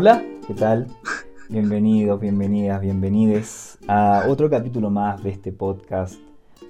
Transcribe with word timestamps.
Hola, 0.00 0.22
¿qué 0.46 0.54
tal? 0.54 0.86
Bienvenidos, 1.48 2.20
bienvenidas, 2.20 2.80
bienvenides 2.80 3.78
a 3.88 4.26
otro 4.28 4.48
capítulo 4.48 4.90
más 4.90 5.20
de 5.24 5.30
este 5.30 5.50
podcast 5.50 6.20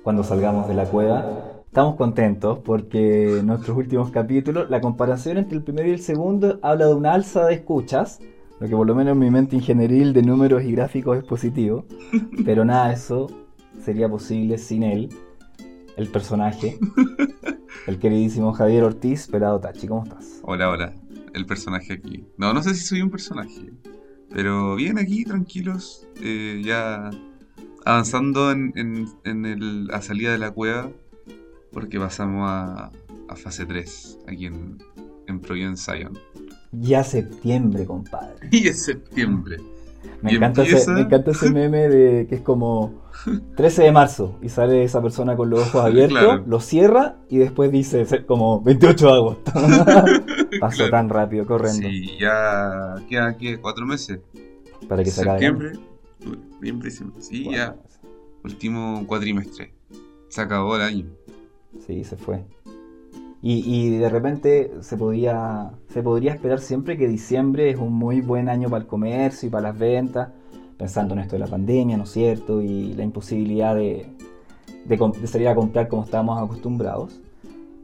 cuando 0.03 0.25
salgamos 0.25 0.67
de 0.67 0.73
la 0.73 0.87
cueva. 0.87 1.61
Estamos 1.67 1.97
contentos 1.97 2.61
porque 2.61 3.43
nuestros 3.45 3.77
últimos 3.77 4.11
capítulos, 4.11 4.71
la 4.71 4.81
comparación 4.81 5.37
entre 5.37 5.59
el 5.59 5.63
primero 5.63 5.89
y 5.89 5.91
el 5.91 6.01
segundo 6.01 6.59
habla 6.63 6.87
de 6.87 6.95
una 6.95 7.13
alza 7.13 7.45
de 7.45 7.53
escuchas, 7.53 8.19
lo 8.61 8.67
que 8.67 8.75
por 8.75 8.87
lo 8.87 8.95
menos 8.95 9.13
en 9.13 9.19
mi 9.19 9.31
mente 9.31 9.57
ingenieril 9.57 10.15
de 10.15 10.23
números 10.23 10.63
y 10.63 10.73
gráficos 10.73 11.19
es 11.19 11.25
positivo, 11.25 11.85
pero 12.47 12.65
nada 12.65 12.89
de 12.89 12.95
eso 12.95 13.27
sería 13.85 14.09
posible 14.09 14.57
sin 14.57 14.83
él, 14.83 15.11
el 15.99 16.09
personaje, 16.09 16.79
el 17.87 17.99
queridísimo 17.99 18.55
Javier 18.55 18.85
Ortiz, 18.85 19.29
Pelado 19.29 19.61
Tachi. 19.61 19.87
¿Cómo 19.87 20.05
estás? 20.05 20.41
Hola, 20.45 20.71
hola, 20.71 20.95
el 21.39 21.47
personaje 21.47 21.95
aquí. 21.95 22.25
No, 22.37 22.53
no 22.53 22.63
sé 22.63 22.75
si 22.75 22.85
soy 22.85 23.03
un 23.03 23.11
personaje, 23.11 23.73
pero 24.31 24.75
bien 24.77 24.99
aquí, 24.99 25.25
tranquilos, 25.25 26.07
eh, 26.21 26.61
ya 26.65 27.11
avanzando 27.85 28.51
en, 28.51 28.73
en, 28.77 29.09
en 29.25 29.47
el, 29.47 29.87
la 29.87 30.03
salida 30.03 30.33
de 30.33 30.39
la 30.39 30.51
cueva, 30.51 30.91
porque 31.73 31.99
pasamos 31.99 32.43
a, 32.49 32.91
a 33.29 33.37
fase 33.37 33.65
3 33.67 34.19
aquí 34.27 34.47
en, 34.47 34.79
en 35.27 35.41
Providence 35.41 35.91
Zion. 35.91 36.19
Ya 36.73 37.03
septiembre, 37.05 37.87
compadre. 37.87 38.49
Y 38.53 38.69
es 38.69 38.85
septiembre. 38.85 39.57
Me 40.23 40.33
encanta, 40.33 40.63
ese, 40.63 40.91
me 40.91 41.01
encanta 41.03 41.31
ese 41.31 41.51
meme 41.51 41.89
de 41.89 42.27
que 42.27 42.37
es 42.37 42.41
como 42.41 43.03
13 43.57 43.83
de 43.85 43.93
marzo 43.93 44.37
y 44.43 44.49
sale 44.49 44.83
esa 44.85 45.01
persona 45.03 45.37
con 45.37 45.51
los 45.51 45.61
ojos 45.61 45.85
abiertos, 45.85 46.19
Claro. 46.19 46.45
lo 46.47 46.61
cierra 46.61 47.17
y 47.29 47.39
después 47.39 47.71
dice 47.71 48.05
como 48.27 48.61
28 48.63 49.07
de 49.07 49.13
agosto. 49.13 49.53
Pasó 50.61 50.77
Claro. 50.77 50.91
tan 50.91 51.09
rápido, 51.09 51.47
corriendo. 51.47 51.89
Sí, 51.89 52.17
ya 52.21 52.95
quedan 53.09 53.37
¿qué? 53.39 53.59
cuatro 53.61 53.87
meses. 53.87 54.21
Para 54.89 55.03
que 55.05 55.11
se 55.11 55.23
acabe. 55.23 55.41
Septiembre. 55.41 56.91
Sí, 57.21 57.45
Bueno, 57.45 57.57
ya, 57.57 57.77
último 58.45 59.05
cuatrimestre. 59.07 59.73
Se 60.29 60.41
acabó 60.41 60.77
el 60.77 60.83
año. 60.83 61.07
Sí, 61.87 62.03
se 62.05 62.17
fue. 62.17 62.45
Y, 63.41 63.63
y 63.67 63.97
de 63.99 64.09
repente 64.09 64.73
se 64.81 64.97
podía, 64.97 65.71
se 65.89 66.03
podría 66.03 66.33
esperar 66.33 66.59
siempre 66.59 66.97
que 66.97 67.07
diciembre 67.07 67.71
es 67.71 67.79
un 67.79 67.93
muy 67.93 68.21
buen 68.21 68.49
año 68.49 68.69
para 68.69 68.83
el 68.83 68.89
comercio 68.89 69.49
y 69.49 69.51
para 69.51 69.69
las 69.69 69.79
ventas, 69.79 70.31
pensando 70.77 71.15
en 71.15 71.21
esto 71.21 71.37
de 71.37 71.41
la 71.41 71.47
pandemia, 71.47 71.97
¿no 71.97 72.05
es 72.05 72.11
cierto? 72.11 72.61
Y 72.61 72.95
la 72.95 73.05
imposibilidad 73.05 73.75
de, 73.77 74.07
de 74.87 75.13
de 75.21 75.27
salir 75.27 75.49
a 75.49 75.55
comprar 75.55 75.89
como 75.89 76.03
estábamos 76.05 76.43
acostumbrados. 76.43 77.21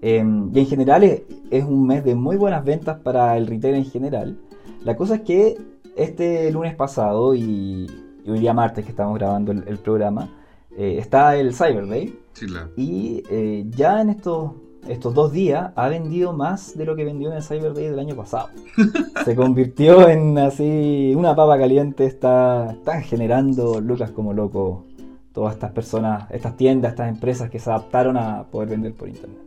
Eh, 0.03 0.23
y 0.53 0.59
en 0.59 0.67
general 0.67 1.03
es, 1.03 1.23
es 1.51 1.65
un 1.65 1.87
mes 1.87 2.05
de 2.05 2.15
muy 2.15 2.37
buenas 2.37 2.65
ventas 2.65 2.99
para 3.01 3.37
el 3.37 3.47
retail 3.47 3.77
en 3.77 3.85
general. 3.85 4.37
La 4.85 4.97
cosa 4.97 5.15
es 5.17 5.21
que 5.23 5.57
este 5.97 6.51
lunes 6.51 6.75
pasado 6.75 7.35
y, 7.35 7.87
y 8.25 8.31
hoy 8.31 8.39
día 8.41 8.53
martes 8.53 8.85
que 8.85 8.91
estamos 8.91 9.17
grabando 9.17 9.53
el, 9.53 9.65
el 9.67 9.79
programa, 9.79 10.29
eh, 10.77 10.97
está 10.99 11.37
el 11.37 11.55
Cyber 11.55 11.87
Day. 11.87 12.19
Sí, 12.33 12.47
claro. 12.47 12.71
Y 12.77 13.23
eh, 13.31 13.65
ya 13.71 14.01
en 14.03 14.11
estos, 14.11 14.53
estos 14.89 15.15
dos 15.15 15.33
días 15.33 15.73
ha 15.77 15.89
vendido 15.89 16.33
más 16.33 16.77
de 16.77 16.85
lo 16.85 16.95
que 16.97 17.05
vendió 17.05 17.31
en 17.31 17.37
el 17.37 17.43
Cyber 17.43 17.75
Day 17.75 17.89
del 17.89 17.99
año 17.99 18.15
pasado. 18.17 18.49
Se 19.25 19.35
convirtió 19.35 20.09
en 20.09 20.37
así 20.39 21.13
una 21.17 21.35
papa 21.35 21.59
caliente. 21.59 22.05
Está, 22.05 22.73
están 22.73 23.03
generando 23.03 23.81
lucas 23.81 24.11
como 24.11 24.33
loco 24.33 24.85
todas 25.33 25.55
estas 25.55 25.73
personas, 25.73 26.31
estas 26.31 26.57
tiendas, 26.57 26.93
estas 26.93 27.09
empresas 27.09 27.51
que 27.51 27.59
se 27.59 27.69
adaptaron 27.71 28.17
a 28.17 28.45
poder 28.45 28.69
vender 28.69 28.95
por 28.95 29.09
internet. 29.09 29.39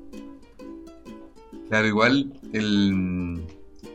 Claro, 1.70 1.88
igual 1.88 2.34
el 2.54 3.42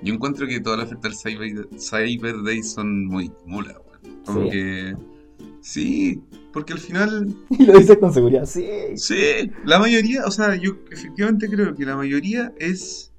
yo 0.03 0.15
encuentro 0.15 0.47
que 0.47 0.61
toda 0.61 0.79
la 0.79 0.85
oferta 0.85 1.09
del 1.09 1.17
Cyber, 1.17 1.69
Cyber 1.79 2.43
Day 2.43 2.63
son 2.63 3.07
muy 3.07 3.31
mula. 3.47 3.75
Como 4.25 4.43
Sí. 4.45 4.51
que 4.51 4.97
sí, 5.63 6.21
porque 6.53 6.75
al 6.75 6.79
final 6.81 7.35
Y 7.51 7.65
lo 7.65 7.79
dices 7.79 7.97
con 7.99 8.13
seguridad, 8.13 8.45
sí. 8.45 8.67
sí, 8.97 9.51
la 9.65 9.79
mayoría, 9.79 10.25
o 10.27 10.31
sea, 10.31 10.55
yo 10.57 10.77
efectivamente 10.91 11.49
creo 11.49 11.75
que 11.75 11.87
la 11.87 11.97
mayoría 11.97 12.53
es 12.59 13.11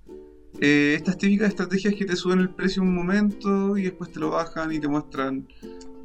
eh, 0.62 0.94
estas 0.96 1.18
típicas 1.18 1.50
estrategias 1.50 1.96
que 1.96 2.06
te 2.06 2.16
suben 2.16 2.40
el 2.40 2.50
precio 2.50 2.84
un 2.84 2.94
momento 2.94 3.76
y 3.78 3.84
después 3.84 4.12
te 4.12 4.20
lo 4.20 4.30
bajan 4.30 4.72
y 4.72 4.80
te 4.80 4.88
muestran 4.88 5.48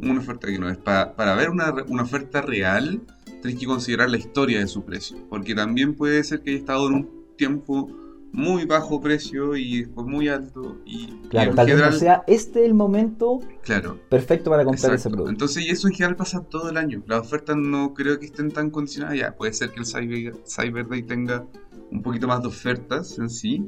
una 0.01 0.21
oferta 0.21 0.47
que 0.47 0.59
no 0.59 0.71
es. 0.71 0.79
Pa- 0.79 1.15
para 1.15 1.35
ver 1.35 1.51
una, 1.51 1.75
una 1.89 2.05
oferta 2.05 2.41
real, 2.41 3.03
tenés 3.43 3.59
que 3.59 3.67
considerar 3.67 4.09
la 4.09 4.17
historia 4.17 4.61
de 4.61 4.67
su 4.67 4.85
precio, 4.85 5.19
porque 5.29 5.55
también 5.55 5.95
puede 5.95 6.25
ser 6.25 6.41
que 6.41 6.51
haya 6.51 6.59
estado 6.61 6.89
en 6.89 6.95
un 6.95 7.09
tiempo 7.37 7.91
muy 8.33 8.67
bajo 8.67 9.01
precio 9.01 9.57
y 9.57 9.81
después 9.83 10.07
muy 10.07 10.29
alto 10.29 10.77
y, 10.85 11.05
y 11.05 11.29
Claro, 11.31 11.51
en 11.51 11.57
tal 11.57 11.67
vez 11.67 11.75
general, 11.75 11.93
no 11.95 11.99
sea 11.99 12.25
este 12.27 12.65
el 12.67 12.75
momento 12.75 13.41
claro, 13.63 13.99
perfecto 14.09 14.51
para 14.51 14.65
comprar 14.65 14.93
ese 14.93 14.95
Exacto. 14.95 15.17
producto. 15.17 15.31
Entonces, 15.33 15.65
y 15.67 15.71
eso 15.71 15.89
en 15.89 15.95
general 15.95 16.17
pasa 16.17 16.41
todo 16.43 16.69
el 16.71 16.77
año. 16.77 17.03
Las 17.07 17.21
ofertas 17.21 17.57
no 17.57 17.95
creo 17.95 18.19
que 18.19 18.27
estén 18.27 18.51
tan 18.51 18.71
condicionadas. 18.71 19.19
Ya, 19.19 19.35
puede 19.35 19.53
ser 19.53 19.71
que 19.71 19.81
el 19.81 19.87
Cyber, 19.87 20.35
Cyber 20.47 20.87
Day 20.89 21.03
tenga 21.03 21.47
un 21.91 22.03
poquito 22.03 22.27
más 22.29 22.43
de 22.43 22.49
ofertas 22.49 23.19
en 23.19 23.31
sí, 23.31 23.65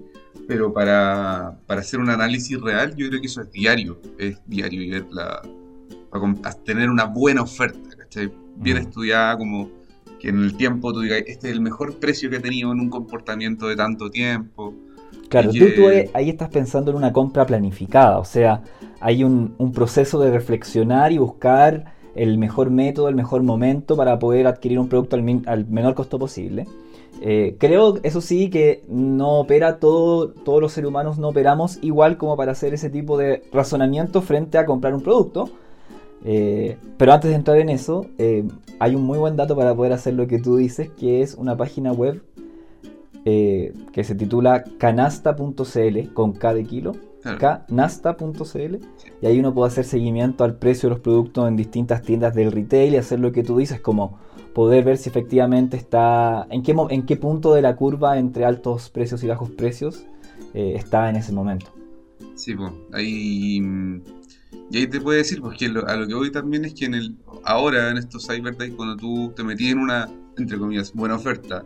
pero 0.46 0.72
para, 0.72 1.58
para 1.66 1.80
hacer 1.80 1.98
un 2.00 2.10
análisis 2.10 2.60
real, 2.60 2.94
yo 2.96 3.08
creo 3.08 3.20
que 3.20 3.26
eso 3.28 3.40
es 3.40 3.50
diario. 3.50 3.98
Es 4.18 4.38
diario 4.46 4.82
y 4.82 4.90
ver 4.90 5.06
la, 5.10 5.40
para 6.10 6.52
tener 6.64 6.90
una 6.90 7.04
buena 7.04 7.42
oferta, 7.42 7.96
¿cachai? 7.96 8.30
Bien 8.56 8.76
Mm. 8.76 8.80
estudiada, 8.80 9.38
como 9.38 9.70
que 10.20 10.28
en 10.28 10.38
el 10.42 10.56
tiempo 10.56 10.92
tú 10.92 11.00
digas, 11.00 11.22
este 11.26 11.48
es 11.48 11.54
el 11.54 11.60
mejor 11.60 11.96
precio 11.98 12.28
que 12.30 12.36
he 12.36 12.40
tenido 12.40 12.72
en 12.72 12.80
un 12.80 12.90
comportamiento 12.90 13.66
de 13.68 13.76
tanto 13.76 14.10
tiempo. 14.10 14.74
Claro, 15.28 15.50
tú, 15.74 15.88
ahí- 15.88 16.10
ahí 16.14 16.28
estás 16.30 16.48
pensando 16.50 16.90
en 16.90 16.96
una 16.96 17.12
compra 17.12 17.46
planificada, 17.46 18.18
o 18.18 18.24
sea, 18.24 18.62
hay 19.00 19.24
un, 19.24 19.54
un 19.58 19.72
proceso 19.72 20.18
de 20.20 20.30
reflexionar 20.30 21.12
y 21.12 21.18
buscar 21.18 21.94
el 22.14 22.36
mejor 22.38 22.70
método, 22.70 23.08
el 23.08 23.14
mejor 23.14 23.42
momento 23.42 23.96
para 23.96 24.18
poder 24.18 24.46
adquirir 24.46 24.78
un 24.78 24.88
producto 24.88 25.16
al, 25.16 25.22
min- 25.22 25.44
al 25.46 25.66
menor 25.66 25.94
costo 25.94 26.18
posible. 26.18 26.66
Eh, 27.22 27.56
creo, 27.58 27.98
eso 28.02 28.20
sí, 28.20 28.50
que 28.50 28.82
no 28.88 29.40
opera 29.40 29.78
todo, 29.78 30.30
todos 30.30 30.60
los 30.60 30.72
seres 30.72 30.88
humanos 30.88 31.18
no 31.18 31.28
operamos 31.28 31.78
igual 31.82 32.16
como 32.16 32.36
para 32.36 32.52
hacer 32.52 32.74
ese 32.74 32.88
tipo 32.90 33.16
de 33.18 33.42
razonamiento 33.52 34.22
frente 34.22 34.58
a 34.58 34.66
comprar 34.66 34.94
un 34.94 35.02
producto. 35.02 35.50
Eh, 36.24 36.76
pero 36.96 37.12
antes 37.12 37.30
de 37.30 37.36
entrar 37.36 37.58
en 37.58 37.68
eso, 37.68 38.06
eh, 38.18 38.46
hay 38.78 38.94
un 38.94 39.02
muy 39.02 39.18
buen 39.18 39.36
dato 39.36 39.56
para 39.56 39.74
poder 39.74 39.92
hacer 39.92 40.14
lo 40.14 40.26
que 40.26 40.38
tú 40.38 40.56
dices, 40.56 40.90
que 40.90 41.22
es 41.22 41.34
una 41.34 41.56
página 41.56 41.92
web 41.92 42.22
eh, 43.24 43.72
que 43.92 44.04
se 44.04 44.14
titula 44.14 44.64
canasta.cl 44.78 46.12
con 46.12 46.32
K 46.32 46.54
de 46.54 46.64
kilo, 46.64 46.92
Claro. 47.22 47.38
canasta.cl 47.38 48.76
y 49.20 49.26
ahí 49.26 49.38
uno 49.38 49.52
puede 49.52 49.68
hacer 49.68 49.84
seguimiento 49.84 50.42
al 50.42 50.54
precio 50.56 50.88
de 50.88 50.94
los 50.94 51.00
productos 51.02 51.46
en 51.48 51.54
distintas 51.54 52.00
tiendas 52.00 52.34
del 52.34 52.50
retail 52.50 52.94
y 52.94 52.96
hacer 52.96 53.20
lo 53.20 53.30
que 53.30 53.42
tú 53.42 53.58
dices 53.58 53.78
como 53.78 54.18
poder 54.54 54.84
ver 54.84 54.96
si 54.96 55.10
efectivamente 55.10 55.76
está 55.76 56.46
en 56.48 56.62
qué, 56.62 56.74
en 56.88 57.04
qué 57.04 57.16
punto 57.16 57.52
de 57.52 57.60
la 57.60 57.76
curva 57.76 58.18
entre 58.18 58.46
altos 58.46 58.88
precios 58.88 59.22
y 59.22 59.26
bajos 59.26 59.50
precios 59.50 60.06
está 60.54 61.10
en 61.10 61.16
ese 61.16 61.32
momento. 61.32 61.66
Sí, 62.34 62.54
pues, 62.54 62.72
ahí. 62.92 63.60
Y 64.70 64.78
ahí 64.78 64.86
te 64.86 65.00
puede 65.00 65.18
decir, 65.18 65.40
porque 65.40 65.68
lo- 65.68 65.86
a 65.86 65.96
lo 65.96 66.06
que 66.06 66.14
voy 66.14 66.30
también 66.30 66.64
es 66.64 66.74
que 66.74 66.84
en 66.86 66.94
el 66.94 67.16
ahora 67.44 67.90
en 67.90 67.96
estos 67.98 68.26
Cyber 68.26 68.56
Days, 68.56 68.74
cuando 68.74 68.96
tú 68.96 69.32
te 69.34 69.42
metís 69.42 69.72
en 69.72 69.78
una, 69.78 70.08
entre 70.36 70.58
comillas, 70.58 70.92
buena 70.92 71.16
oferta 71.16 71.64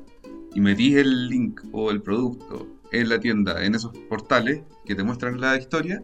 y 0.55 0.61
metís 0.61 0.97
el 0.97 1.28
link 1.28 1.61
o 1.73 1.91
el 1.91 2.00
producto 2.00 2.67
en 2.93 3.09
la 3.09 3.19
tienda, 3.19 3.65
en 3.65 3.75
esos 3.75 3.93
portales 4.09 4.62
que 4.84 4.94
te 4.94 5.03
muestran 5.03 5.41
la 5.41 5.56
historia, 5.56 6.03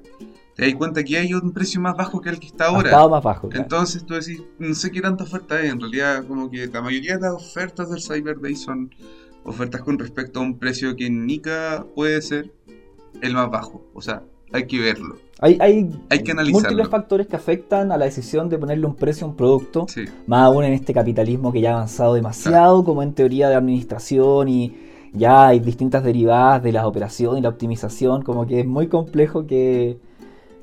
te 0.57 0.67
das 0.67 0.75
cuenta 0.75 1.05
que 1.05 1.17
hay 1.19 1.33
un 1.33 1.53
precio 1.53 1.81
más 1.81 1.97
bajo 1.97 2.21
que 2.21 2.31
el 2.31 2.41
que 2.41 2.49
está 2.49 2.67
ahora. 2.67 3.09
más 3.09 3.23
bajo. 3.23 3.49
claro. 3.49 3.63
Entonces 3.63 4.05
tú 4.05 4.15
decís, 4.15 4.43
no 4.59 4.75
sé 4.75 4.91
qué 4.91 5.01
tanta 5.01 5.25
oferta 5.25 5.57
hay, 5.57 5.69
en 5.69 5.81
realidad 5.81 6.27
como 6.27 6.51
que 6.51 6.67
la 6.67 6.83
mayoría 6.83 7.15
de 7.17 7.23
las 7.23 7.33
ofertas 7.35 7.91
del 7.91 8.03
Cyber 8.03 8.41
Day 8.41 8.57
son 8.57 8.93
ofertas 9.45 9.81
con 9.83 9.99
respecto 9.99 10.41
a 10.41 10.43
un 10.43 10.59
precio 10.59 10.97
que 10.97 11.09
nunca 11.09 11.87
puede 11.95 12.21
ser 12.21 12.53
el 13.23 13.35
más 13.35 13.51
bajo. 13.51 13.89
O 13.95 14.03
sea, 14.03 14.23
hay 14.53 14.67
que 14.67 14.79
verlo. 14.79 15.17
Hay, 15.41 15.57
hay, 15.61 15.91
Hay 16.11 16.23
que 16.23 16.33
analizarlo. 16.33 16.69
múltiples 16.69 16.89
factores 16.89 17.27
que 17.27 17.37
afectan 17.37 17.93
a 17.93 17.97
la 17.97 18.05
decisión 18.05 18.49
de 18.51 18.59
ponerle 18.59 18.87
un 18.87 18.95
precio 18.95 19.27
a 19.27 19.31
un 19.31 19.37
producto. 19.37 19.87
Sí, 19.89 20.05
Más 20.27 20.43
aún 20.43 20.65
en 20.65 20.75
este 20.75 20.93
capitalismo 20.93 21.51
que 21.51 21.63
ya 21.63 21.71
ha 21.71 21.75
avanzado 21.77 22.15
demasiado, 22.15 22.85
como 22.85 23.03
en 23.03 23.15
teoría 23.15 23.49
de 23.49 23.55
administración 23.55 24.49
y 24.49 24.77
ya 25.13 25.49
hay 25.49 25.61
distintas 25.61 26.05
derivadas 26.05 26.63
de 26.63 26.73
la 26.73 26.87
operación 26.87 27.39
y 27.39 27.41
la 27.41 27.49
optimización, 27.49 28.23
como 28.23 28.47
que 28.47 28.61
es 28.61 28.67
muy 28.67 28.89
complejo 28.89 29.47
que, 29.47 29.99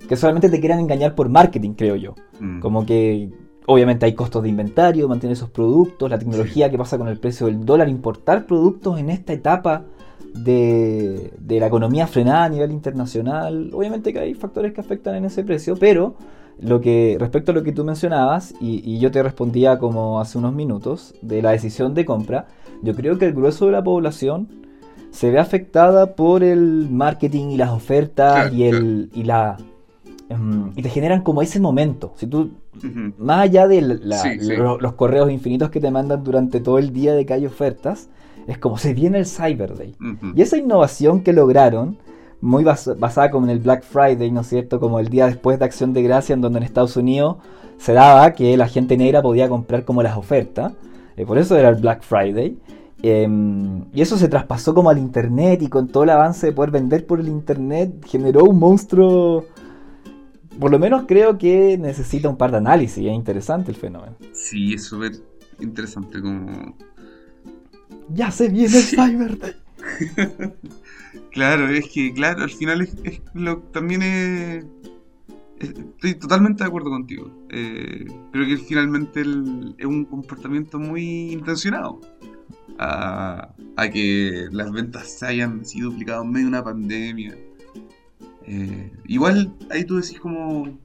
que 0.08 0.16
solamente 0.16 0.50
te 0.50 0.60
quieran 0.60 0.80
engañar 0.80 1.16
por 1.16 1.28
marketing, 1.28 1.74
creo 1.74 1.96
yo. 1.96 2.14
Mm. 2.40 2.60
Como 2.60 2.86
que 2.86 3.32
obviamente 3.66 4.06
hay 4.06 4.14
costos 4.14 4.44
de 4.44 4.50
inventario, 4.50 5.08
mantener 5.08 5.34
esos 5.34 5.50
productos, 5.50 6.10
la 6.10 6.20
tecnología 6.20 6.70
que 6.70 6.78
pasa 6.78 6.98
con 6.98 7.08
el 7.08 7.20
precio 7.20 7.48
del 7.48 7.66
dólar, 7.66 7.90
importar 7.90 8.46
productos 8.46 9.00
en 9.00 9.10
esta 9.10 9.34
etapa 9.34 9.86
de, 10.34 11.32
de 11.40 11.60
la 11.60 11.68
economía 11.68 12.08
frenada 12.08 12.46
a 12.46 12.50
nivel 12.50 12.72
internacional. 12.72 13.72
Obviamente 13.74 14.14
que 14.14 14.20
hay 14.20 14.34
factores 14.34 14.74
que 14.74 14.82
afectan 14.82 15.16
en 15.16 15.26
ese 15.26 15.44
precio, 15.44 15.76
pero 15.80 16.16
lo 16.60 16.82
que 16.82 17.18
respecto 17.20 17.52
a 17.52 17.56
lo 17.56 17.64
que 17.64 17.72
tú 17.72 17.84
mencionabas, 17.84 18.54
y, 18.60 18.82
y 18.84 19.00
yo 19.00 19.12
te 19.12 19.22
respondía 19.22 19.78
como 19.80 20.20
hace 20.20 20.38
unos 20.38 20.54
minutos, 20.54 21.14
de 21.22 21.42
la 21.42 21.52
decisión 21.52 21.94
de 21.94 22.06
compra, 22.06 22.48
yo 22.82 22.96
creo 22.96 23.18
que 23.18 23.26
el 23.26 23.34
grueso 23.34 23.66
de 23.68 23.72
la 23.74 23.84
población 23.84 24.48
se 25.12 25.32
ve 25.32 25.40
afectada 25.40 26.16
por 26.16 26.44
el 26.44 26.88
marketing 26.92 27.50
y 27.52 27.58
las 27.58 27.72
ofertas 27.72 28.52
y, 28.54 28.64
el, 28.64 29.10
y 29.16 29.24
la 29.24 29.58
em, 30.30 30.72
y 30.76 30.82
te 30.82 30.90
generan 30.90 31.22
como 31.24 31.42
ese 31.42 31.60
momento. 31.60 32.14
Si 32.18 32.28
tú, 32.28 32.50
más 33.18 33.40
allá 33.42 33.68
de 33.68 33.82
la- 33.82 34.18
Sí, 34.18 34.40
sí. 34.40 34.56
lo- 34.58 34.80
los 34.80 34.94
correos 34.94 35.32
infinitos 35.32 35.70
que 35.70 35.80
te 35.80 35.90
mandan 35.90 36.24
durante 36.24 36.60
todo 36.60 36.78
el 36.80 36.92
día 36.92 37.14
de 37.14 37.26
que 37.26 37.34
hay 37.34 37.46
ofertas, 37.46 38.10
es 38.48 38.58
como 38.58 38.78
se 38.78 38.94
viene 38.94 39.20
el 39.20 39.26
Cyber 39.26 39.76
Day. 39.78 39.96
Y 40.36 40.42
esa 40.42 40.58
innovación 40.58 41.22
que 41.22 41.34
lograron, 41.34 41.98
muy 42.42 42.64
bas- 42.64 42.98
basada 42.98 43.30
como 43.32 43.46
en 43.46 43.52
el 43.52 43.60
Black 43.60 43.84
Friday, 43.84 44.32
¿no 44.32 44.42
es 44.42 44.48
cierto? 44.48 44.80
Como 44.80 45.00
el 45.00 45.10
día 45.10 45.26
después 45.28 45.60
de 45.60 45.66
Acción 45.66 45.94
de 45.94 46.02
Gracia, 46.04 46.34
en 46.34 46.42
donde 46.42 46.58
en 46.60 46.64
Estados 46.64 46.96
Unidos 46.98 47.38
se 47.78 47.94
daba 47.94 48.34
que 48.34 48.56
la 48.58 48.68
gente 48.68 48.96
negra 48.98 49.22
podía 49.22 49.50
comprar 49.50 49.86
como 49.86 50.02
las 50.04 50.18
ofertas. 50.18 50.74
eh, 51.16 51.26
por 51.26 51.38
eso 51.38 51.56
era 51.58 51.70
el 51.70 51.76
Black 51.76 52.04
Friday. 52.04 52.58
em, 53.04 53.84
y 53.94 54.02
eso 54.02 54.18
se 54.18 54.28
traspasó 54.28 54.74
como 54.74 54.90
al 54.90 54.98
Internet 54.98 55.62
y 55.62 55.68
con 55.70 55.88
todo 55.88 56.04
el 56.04 56.10
avance 56.10 56.48
de 56.48 56.54
poder 56.54 56.72
vender 56.72 57.06
por 57.06 57.20
el 57.20 57.28
Internet 57.28 58.04
generó 58.08 58.44
un 58.46 58.58
monstruo... 58.60 59.46
Por 60.60 60.72
lo 60.72 60.80
menos 60.80 61.04
creo 61.08 61.38
que 61.38 61.78
necesita 61.78 62.28
un 62.30 62.38
par 62.38 62.50
de 62.52 62.58
análisis. 62.58 63.06
Es 63.06 63.14
interesante 63.14 63.70
el 63.70 63.78
fenómeno. 63.78 64.16
Sí, 64.34 64.74
es 64.74 64.84
súper 64.86 65.12
interesante 65.60 66.20
como... 66.22 66.76
Ya 68.10 68.32
se 68.32 68.50
viene 68.50 68.78
el 68.78 68.84
Cyber 68.84 69.38
Day. 69.38 69.54
Claro, 71.32 71.68
es 71.70 71.88
que, 71.94 72.14
claro, 72.14 72.44
al 72.44 72.50
final 72.50 72.82
es, 72.82 72.96
es 73.04 73.22
lo, 73.36 73.60
también 73.60 74.02
es, 74.02 74.66
es- 75.60 75.70
Estoy 75.78 76.16
totalmente 76.16 76.64
de 76.64 76.68
acuerdo 76.68 76.90
contigo. 76.90 77.32
Eh, 77.50 78.06
creo 78.32 78.48
que 78.48 78.58
finalmente 78.58 79.22
el- 79.22 79.76
es 79.78 79.86
un 79.86 80.06
comportamiento 80.06 80.80
muy 80.80 81.32
intencionado. 81.32 82.02
A, 82.80 83.54
a 83.76 83.90
que 83.90 84.48
las 84.52 84.72
ventas 84.72 85.10
se 85.10 85.26
hayan 85.28 85.64
sido 85.66 85.92
duplicadas 85.92 86.24
en 86.26 86.32
medio 86.32 86.46
de 86.46 86.50
una 86.50 86.64
pandemia. 86.64 87.36
Eh, 88.48 88.92
igual, 89.06 89.54
ahí 89.70 89.84
tú 89.84 89.98
decís 89.98 90.20
como... 90.20 90.80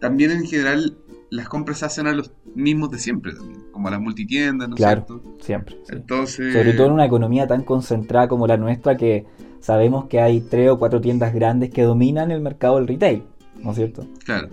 También 0.00 0.30
en 0.30 0.44
general 0.46 0.96
las 1.30 1.48
compras 1.48 1.78
se 1.78 1.86
hacen 1.86 2.06
a 2.06 2.12
los 2.12 2.32
mismos 2.54 2.90
de 2.90 2.98
siempre 2.98 3.32
también, 3.34 3.64
como 3.72 3.88
a 3.88 3.90
las 3.90 4.00
multitiendas, 4.00 4.68
¿no 4.68 4.74
es 4.74 4.78
Claro. 4.78 5.04
cierto? 5.06 5.22
Siempre. 5.44 5.76
sí. 5.84 5.92
Entonces... 5.94 6.52
Sobre 6.52 6.72
todo 6.74 6.86
en 6.86 6.92
una 6.92 7.04
economía 7.06 7.46
tan 7.46 7.62
concentrada 7.64 8.28
como 8.28 8.46
la 8.46 8.56
nuestra 8.56 8.96
que 8.96 9.26
sabemos 9.60 10.06
que 10.06 10.20
hay 10.20 10.40
tres 10.40 10.70
o 10.70 10.78
cuatro 10.78 11.00
tiendas 11.00 11.34
grandes 11.34 11.70
que 11.70 11.82
dominan 11.82 12.30
el 12.30 12.40
mercado 12.40 12.76
del 12.76 12.86
retail, 12.86 13.24
¿no 13.60 13.70
es 13.70 13.76
cierto? 13.76 14.06
Claro. 14.24 14.48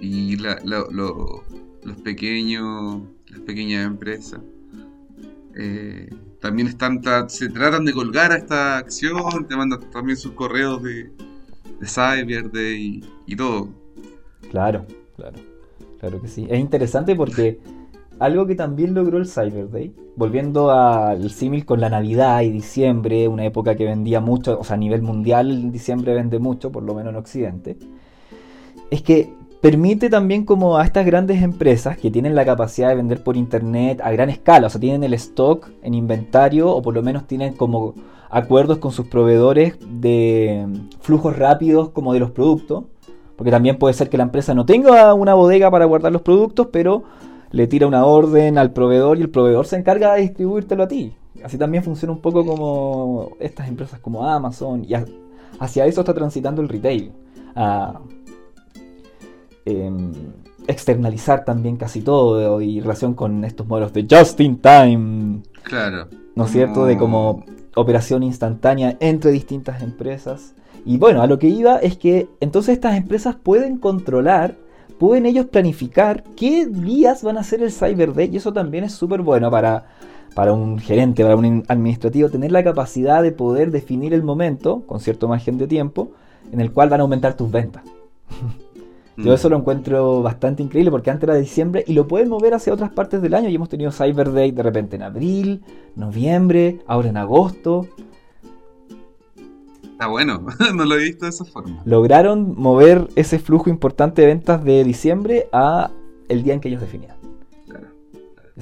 Y 0.00 0.36
la- 0.38 0.58
la- 0.64 0.84
lo- 0.90 1.44
los 1.84 1.96
pequeños, 1.98 3.02
las 3.28 3.40
pequeñas 3.40 3.86
empresas 3.86 4.40
eh, 5.54 6.08
también 6.40 6.66
están 6.68 7.00
se 7.28 7.48
tratan 7.50 7.84
de 7.84 7.92
colgar 7.92 8.32
a 8.32 8.36
esta 8.36 8.78
acción, 8.78 9.46
te 9.46 9.54
mandan 9.56 9.80
también 9.90 10.16
sus 10.16 10.32
correos 10.32 10.82
de, 10.82 11.10
de 11.80 11.86
Cyber 11.86 12.50
Day 12.50 13.04
y 13.26 13.36
todo. 13.36 13.68
Claro, 14.50 14.86
claro, 15.16 15.38
claro 15.98 16.20
que 16.20 16.28
sí. 16.28 16.46
Es 16.50 16.58
interesante 16.58 17.14
porque 17.14 17.60
algo 18.18 18.46
que 18.46 18.54
también 18.54 18.94
logró 18.94 19.18
el 19.18 19.26
Cyber 19.26 19.70
Day, 19.70 19.94
volviendo 20.16 20.70
al 20.70 21.30
símil 21.30 21.64
con 21.64 21.80
la 21.80 21.88
Navidad 21.88 22.42
y 22.42 22.50
diciembre, 22.50 23.26
una 23.28 23.44
época 23.44 23.74
que 23.74 23.84
vendía 23.84 24.20
mucho, 24.20 24.58
o 24.60 24.64
sea, 24.64 24.74
a 24.74 24.78
nivel 24.78 25.02
mundial 25.02 25.72
diciembre 25.72 26.14
vende 26.14 26.38
mucho, 26.38 26.70
por 26.70 26.82
lo 26.82 26.94
menos 26.94 27.10
en 27.10 27.16
Occidente, 27.16 27.76
es 28.90 29.02
que 29.02 29.34
permite 29.60 30.10
también 30.10 30.44
como 30.44 30.76
a 30.76 30.84
estas 30.84 31.06
grandes 31.06 31.42
empresas 31.42 31.96
que 31.96 32.10
tienen 32.10 32.34
la 32.34 32.44
capacidad 32.44 32.88
de 32.88 32.96
vender 32.96 33.22
por 33.22 33.36
internet 33.36 34.00
a 34.02 34.10
gran 34.10 34.28
escala, 34.28 34.66
o 34.66 34.70
sea, 34.70 34.80
tienen 34.80 35.04
el 35.04 35.14
stock 35.14 35.70
en 35.82 35.94
inventario 35.94 36.70
o 36.70 36.82
por 36.82 36.94
lo 36.94 37.02
menos 37.02 37.26
tienen 37.26 37.54
como 37.54 37.94
acuerdos 38.28 38.78
con 38.78 38.92
sus 38.92 39.06
proveedores 39.06 39.76
de 39.88 40.66
flujos 41.00 41.36
rápidos 41.36 41.90
como 41.90 42.12
de 42.12 42.20
los 42.20 42.30
productos, 42.30 42.84
porque 43.36 43.50
también 43.50 43.78
puede 43.78 43.94
ser 43.94 44.08
que 44.08 44.16
la 44.16 44.24
empresa 44.24 44.54
no 44.54 44.64
tenga 44.66 45.14
una 45.14 45.34
bodega 45.34 45.70
para 45.70 45.84
guardar 45.84 46.12
los 46.12 46.22
productos, 46.22 46.68
pero 46.72 47.04
le 47.50 47.66
tira 47.66 47.86
una 47.86 48.04
orden 48.06 48.56
al 48.58 48.72
proveedor 48.72 49.18
y 49.18 49.22
el 49.22 49.30
proveedor 49.30 49.66
se 49.66 49.76
encarga 49.76 50.14
de 50.14 50.22
distribuírtelo 50.22 50.82
a 50.84 50.88
ti. 50.88 51.12
Así 51.44 51.58
también 51.58 51.82
funciona 51.82 52.12
un 52.12 52.20
poco 52.20 52.44
como 52.46 53.30
estas 53.40 53.68
empresas 53.68 53.98
como 54.00 54.24
Amazon 54.26 54.84
y 54.88 54.94
ha- 54.94 55.04
hacia 55.58 55.86
eso 55.86 56.00
está 56.00 56.14
transitando 56.14 56.62
el 56.62 56.68
retail. 56.68 57.12
A 57.54 58.00
em, 59.64 60.12
externalizar 60.66 61.44
también 61.44 61.76
casi 61.76 62.00
todo 62.02 62.60
y 62.60 62.80
relación 62.80 63.14
con 63.14 63.44
estos 63.44 63.66
modelos 63.66 63.92
de 63.92 64.06
just 64.08 64.40
in 64.40 64.56
time, 64.58 65.42
Claro. 65.62 66.08
¿no 66.34 66.44
es 66.44 66.50
cierto? 66.52 66.84
De 66.86 66.96
como 66.96 67.44
operación 67.74 68.22
instantánea 68.22 68.96
entre 69.00 69.30
distintas 69.30 69.82
empresas. 69.82 70.54
Y 70.84 70.98
bueno, 70.98 71.22
a 71.22 71.26
lo 71.26 71.38
que 71.38 71.48
iba 71.48 71.76
es 71.76 71.96
que 71.96 72.28
entonces 72.40 72.74
estas 72.74 72.96
empresas 72.96 73.36
pueden 73.36 73.78
controlar, 73.78 74.56
pueden 74.98 75.26
ellos 75.26 75.46
planificar 75.46 76.24
qué 76.36 76.66
días 76.66 77.22
van 77.22 77.38
a 77.38 77.44
ser 77.44 77.62
el 77.62 77.72
Cyber 77.72 78.14
Day 78.14 78.30
y 78.32 78.36
eso 78.36 78.52
también 78.52 78.84
es 78.84 78.92
súper 78.92 79.22
bueno 79.22 79.50
para, 79.50 79.86
para 80.34 80.52
un 80.52 80.78
gerente, 80.78 81.22
para 81.22 81.36
un 81.36 81.64
administrativo, 81.68 82.28
tener 82.30 82.52
la 82.52 82.64
capacidad 82.64 83.22
de 83.22 83.32
poder 83.32 83.70
definir 83.70 84.12
el 84.14 84.22
momento, 84.22 84.82
con 84.86 85.00
cierto 85.00 85.28
margen 85.28 85.58
de 85.58 85.66
tiempo, 85.66 86.10
en 86.52 86.60
el 86.60 86.72
cual 86.72 86.88
van 86.88 87.00
a 87.00 87.02
aumentar 87.02 87.36
tus 87.36 87.50
ventas. 87.50 87.82
Yo 89.16 89.30
Mm. 89.30 89.34
eso 89.34 89.48
lo 89.50 89.58
encuentro 89.58 90.22
bastante 90.22 90.62
increíble 90.62 90.90
porque 90.90 91.10
antes 91.10 91.24
era 91.24 91.34
de 91.34 91.40
diciembre 91.40 91.84
y 91.86 91.92
lo 91.92 92.08
pueden 92.08 92.28
mover 92.30 92.54
hacia 92.54 92.72
otras 92.72 92.90
partes 92.90 93.20
del 93.20 93.34
año 93.34 93.48
y 93.50 93.54
hemos 93.54 93.68
tenido 93.68 93.92
Cyber 93.92 94.32
Day 94.32 94.52
de 94.52 94.62
repente 94.62 94.96
en 94.96 95.02
abril, 95.02 95.62
noviembre, 95.96 96.78
ahora 96.86 97.10
en 97.10 97.18
agosto. 97.18 97.86
Está 99.84 100.06
bueno, 100.06 100.44
no 100.74 100.84
lo 100.84 100.94
he 100.96 101.04
visto 101.04 101.26
de 101.26 101.30
esa 101.30 101.44
forma. 101.44 101.82
Lograron 101.84 102.54
mover 102.56 103.08
ese 103.14 103.38
flujo 103.38 103.68
importante 103.70 104.22
de 104.22 104.28
ventas 104.28 104.64
de 104.64 104.82
diciembre 104.82 105.48
a 105.52 105.90
el 106.28 106.42
día 106.42 106.54
en 106.54 106.60
que 106.60 106.68
ellos 106.68 106.80
definían. 106.80 107.11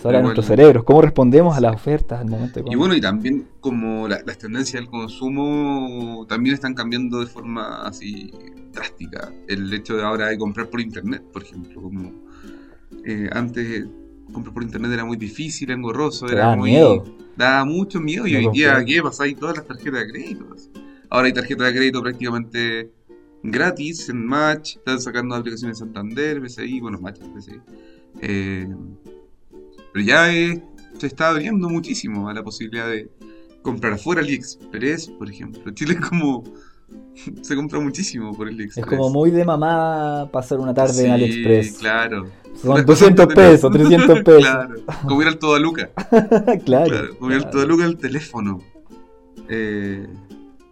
Eso 0.00 0.08
Igual- 0.08 0.22
nuestros 0.22 0.46
cerebros, 0.46 0.84
cómo 0.84 1.02
respondemos 1.02 1.56
a 1.56 1.60
las 1.60 1.74
ofertas 1.74 2.20
al 2.20 2.28
momento 2.28 2.60
de 2.60 2.70
Y 2.70 2.74
bueno, 2.74 2.94
y 2.94 3.00
también 3.00 3.46
como 3.60 4.08
la- 4.08 4.20
las 4.24 4.38
tendencias 4.38 4.80
del 4.80 4.88
consumo 4.90 6.24
también 6.28 6.54
están 6.54 6.74
cambiando 6.74 7.20
de 7.20 7.26
forma 7.26 7.82
así 7.86 8.30
drástica. 8.72 9.30
El 9.46 9.72
hecho 9.72 9.96
de 9.96 10.02
ahora 10.02 10.28
de 10.28 10.38
comprar 10.38 10.68
por 10.70 10.80
internet, 10.80 11.22
por 11.32 11.42
ejemplo, 11.42 11.82
como 11.82 12.12
eh, 13.04 13.28
antes 13.32 13.86
comprar 14.32 14.54
por 14.54 14.62
internet 14.62 14.90
era 14.92 15.04
muy 15.04 15.16
difícil, 15.16 15.70
engorroso, 15.70 16.26
Te 16.26 16.32
era 16.32 16.42
daba 16.44 16.56
muy 16.56 16.70
miedo. 16.70 17.04
daba 17.36 17.64
mucho 17.64 18.00
miedo 18.00 18.26
y 18.26 18.32
No 18.32 18.38
hoy 18.50 18.56
día. 18.56 18.82
¿qué? 18.84 19.02
pasáis 19.02 19.36
todas 19.36 19.56
las 19.58 19.66
tarjetas 19.66 20.00
de 20.00 20.08
crédito. 20.12 20.46
Ahora 21.10 21.26
hay 21.26 21.32
tarjetas 21.32 21.66
de 21.66 21.72
crédito 21.74 22.02
prácticamente 22.02 22.90
gratis 23.42 24.08
en 24.08 24.24
Match, 24.26 24.76
están 24.76 25.00
sacando 25.00 25.34
aplicaciones 25.34 25.78
Santander, 25.78 26.40
BCI, 26.40 26.80
bueno, 26.80 26.98
Match, 27.00 27.20
BCI. 27.34 27.60
Eh, 28.22 28.68
pero 29.92 30.04
ya 30.04 30.26
se 30.98 31.06
está 31.06 31.28
abriendo 31.30 31.68
muchísimo 31.68 32.28
a 32.28 32.34
la 32.34 32.42
posibilidad 32.42 32.88
de 32.88 33.10
comprar 33.62 33.94
afuera 33.94 34.20
AliExpress, 34.20 35.08
por 35.08 35.28
ejemplo. 35.30 35.70
Chile 35.74 35.94
es 36.00 36.06
como. 36.08 36.44
se 37.42 37.54
compra 37.56 37.78
muchísimo 37.80 38.34
por 38.36 38.48
AliExpress. 38.48 38.84
Es 38.84 38.86
como 38.86 39.10
muy 39.10 39.30
de 39.30 39.44
mamá 39.44 40.28
pasar 40.32 40.58
una 40.58 40.74
tarde 40.74 40.92
en 41.00 41.06
Sí, 41.06 41.10
AliExpress. 41.10 41.78
Claro. 41.78 42.26
Son 42.60 42.76
Las 42.76 42.84
200 42.86 43.26
cosas 43.26 43.28
de 43.28 43.52
pesos, 43.52 43.72
300 43.72 44.20
pesos. 44.24 44.42
claro. 44.42 44.74
Como 45.06 45.22
ir 45.22 45.28
al 45.28 45.38
todo 45.38 45.54
a 45.54 45.60
Luca. 45.60 45.90
claro. 46.64 46.90
Claro, 46.90 47.18
como 47.18 47.30
ir 47.30 47.36
al 47.36 47.42
claro. 47.42 47.50
todo 47.50 47.62
a 47.62 47.66
Luca 47.66 47.84
al 47.84 47.96
teléfono. 47.96 48.58
Eh, 49.48 50.06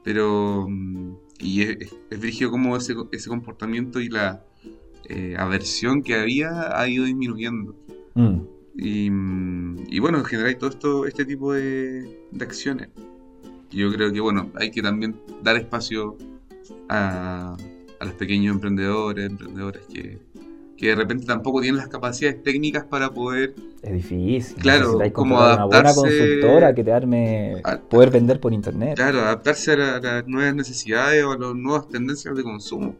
pero. 0.04 0.66
mm, 0.68 1.12
Y 1.40 1.62
es, 1.62 1.78
es, 2.10 2.46
como 2.48 2.76
ese, 2.76 2.94
ese 3.12 3.28
comportamiento 3.28 4.00
y 4.00 4.08
la 4.08 4.42
eh, 5.08 5.36
aversión 5.38 6.02
que 6.02 6.14
había 6.16 6.78
ha 6.78 6.88
ido 6.88 7.04
disminuyendo. 7.04 7.76
Mm. 8.14 8.40
Y, 8.78 9.10
mm, 9.10 9.86
y 9.88 9.98
bueno, 9.98 10.18
en 10.18 10.24
general 10.24 10.56
todo 10.56 10.70
esto, 10.70 11.06
este 11.06 11.24
tipo 11.24 11.52
de, 11.52 12.02
de 12.30 12.44
acciones. 12.44 12.88
Yo 13.70 13.92
creo 13.92 14.12
que 14.12 14.20
bueno, 14.20 14.50
hay 14.54 14.70
que 14.70 14.80
también 14.80 15.16
dar 15.42 15.56
espacio 15.56 16.16
a, 16.88 17.56
a 18.00 18.04
los 18.04 18.14
pequeños 18.14 18.54
emprendedores, 18.54 19.26
emprendedores 19.26 19.82
que, 19.92 20.18
que 20.76 20.86
de 20.86 20.94
repente 20.94 21.26
tampoco 21.26 21.60
tienen 21.60 21.76
las 21.78 21.88
capacidades 21.88 22.42
técnicas 22.42 22.84
para 22.84 23.10
poder 23.10 23.54
Es 23.82 23.92
difícil. 23.92 24.62
Claro, 24.62 24.92
como 25.12 25.34
contratar 25.36 25.54
una 25.56 25.64
buena 25.64 25.80
adaptarse 25.90 26.18
consultora 26.18 26.74
que 26.74 26.84
te 26.84 26.92
arme 26.92 27.60
a- 27.64 27.78
poder 27.80 28.10
vender 28.10 28.40
por 28.40 28.54
internet. 28.54 28.94
Claro, 28.94 29.20
adaptarse 29.20 29.72
a, 29.72 29.76
la- 29.76 29.96
a 29.96 30.00
las 30.00 30.26
nuevas 30.28 30.54
necesidades 30.54 31.24
o 31.24 31.32
a 31.32 31.36
las 31.38 31.54
nuevas 31.54 31.88
tendencias 31.88 32.34
de 32.34 32.42
consumo. 32.44 32.96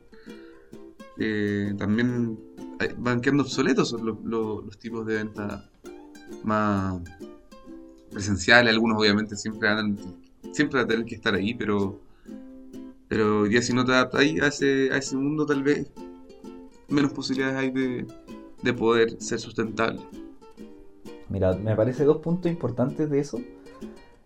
Eh, 1.19 1.75
también 1.77 2.39
hay- 2.79 2.95
van 2.97 3.21
quedando 3.21 3.43
obsoletos 3.43 3.93
los, 3.93 4.19
los- 4.25 4.65
los 4.65 4.79
tipos 4.79 5.05
de 5.07 5.17
venta 5.17 5.69
más 6.45 7.01
presenciales. 8.11 8.73
Algunos 8.73 8.99
obviamente 9.01 9.37
siempre 9.37 9.69
van 9.69 9.97
siempre 10.53 10.81
a 10.81 10.87
tener 10.87 11.05
que 11.05 11.15
estar 11.17 11.35
ahí, 11.35 11.55
pero 11.55 12.01
pero 13.09 13.47
ya 13.47 13.63
si 13.63 13.73
no 13.73 13.85
te 13.87 13.93
adaptas 13.93 14.21
a 14.21 14.47
ese, 14.49 14.91
a 14.93 14.99
ese 14.99 15.17
mundo 15.17 15.47
tal 15.47 15.63
vez 15.63 15.87
menos 16.89 17.13
posibilidades 17.13 17.57
hay 17.57 17.71
de, 17.71 18.07
de 18.63 18.73
poder 18.75 19.17
ser 19.21 19.41
sustentable. 19.41 20.01
Mira, 21.31 21.55
me 21.55 21.75
parece 21.75 22.05
dos 22.05 22.19
puntos 22.19 22.51
importantes 22.51 23.09
de 23.09 23.19
eso. 23.21 23.41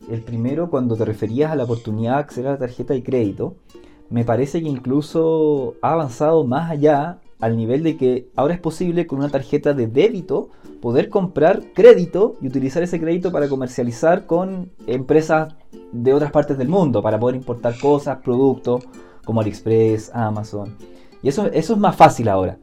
El 0.08 0.20
primero, 0.22 0.68
cuando 0.68 0.96
te 0.96 1.04
referías 1.04 1.52
a 1.52 1.56
la 1.56 1.62
oportunidad 1.64 2.14
de 2.14 2.20
acceder 2.20 2.48
a 2.48 2.52
la 2.52 2.58
tarjeta 2.58 2.92
de 2.92 3.04
crédito, 3.04 3.56
me 4.10 4.24
parece 4.24 4.62
que 4.62 4.68
incluso 4.68 5.74
ha 5.82 5.92
avanzado 5.92 6.44
más 6.44 6.70
allá 6.70 7.20
al 7.42 7.56
nivel 7.56 7.82
de 7.82 7.96
que 7.96 8.28
ahora 8.36 8.54
es 8.54 8.60
posible 8.60 9.06
con 9.06 9.18
una 9.18 9.28
tarjeta 9.28 9.74
de 9.74 9.88
débito 9.88 10.50
poder 10.80 11.08
comprar 11.08 11.62
crédito 11.74 12.36
y 12.40 12.46
utilizar 12.46 12.82
ese 12.82 13.00
crédito 13.00 13.32
para 13.32 13.48
comercializar 13.48 14.26
con 14.26 14.70
empresas 14.86 15.54
de 15.90 16.14
otras 16.14 16.30
partes 16.30 16.56
del 16.56 16.68
mundo, 16.68 17.02
para 17.02 17.18
poder 17.18 17.36
importar 17.36 17.78
cosas, 17.78 18.18
productos 18.18 18.84
como 19.24 19.40
AliExpress, 19.40 20.10
Amazon. 20.14 20.76
Y 21.22 21.28
eso, 21.28 21.46
eso 21.46 21.72
es 21.72 21.78
más 21.78 21.96
fácil 21.96 22.28
ahora. 22.28 22.58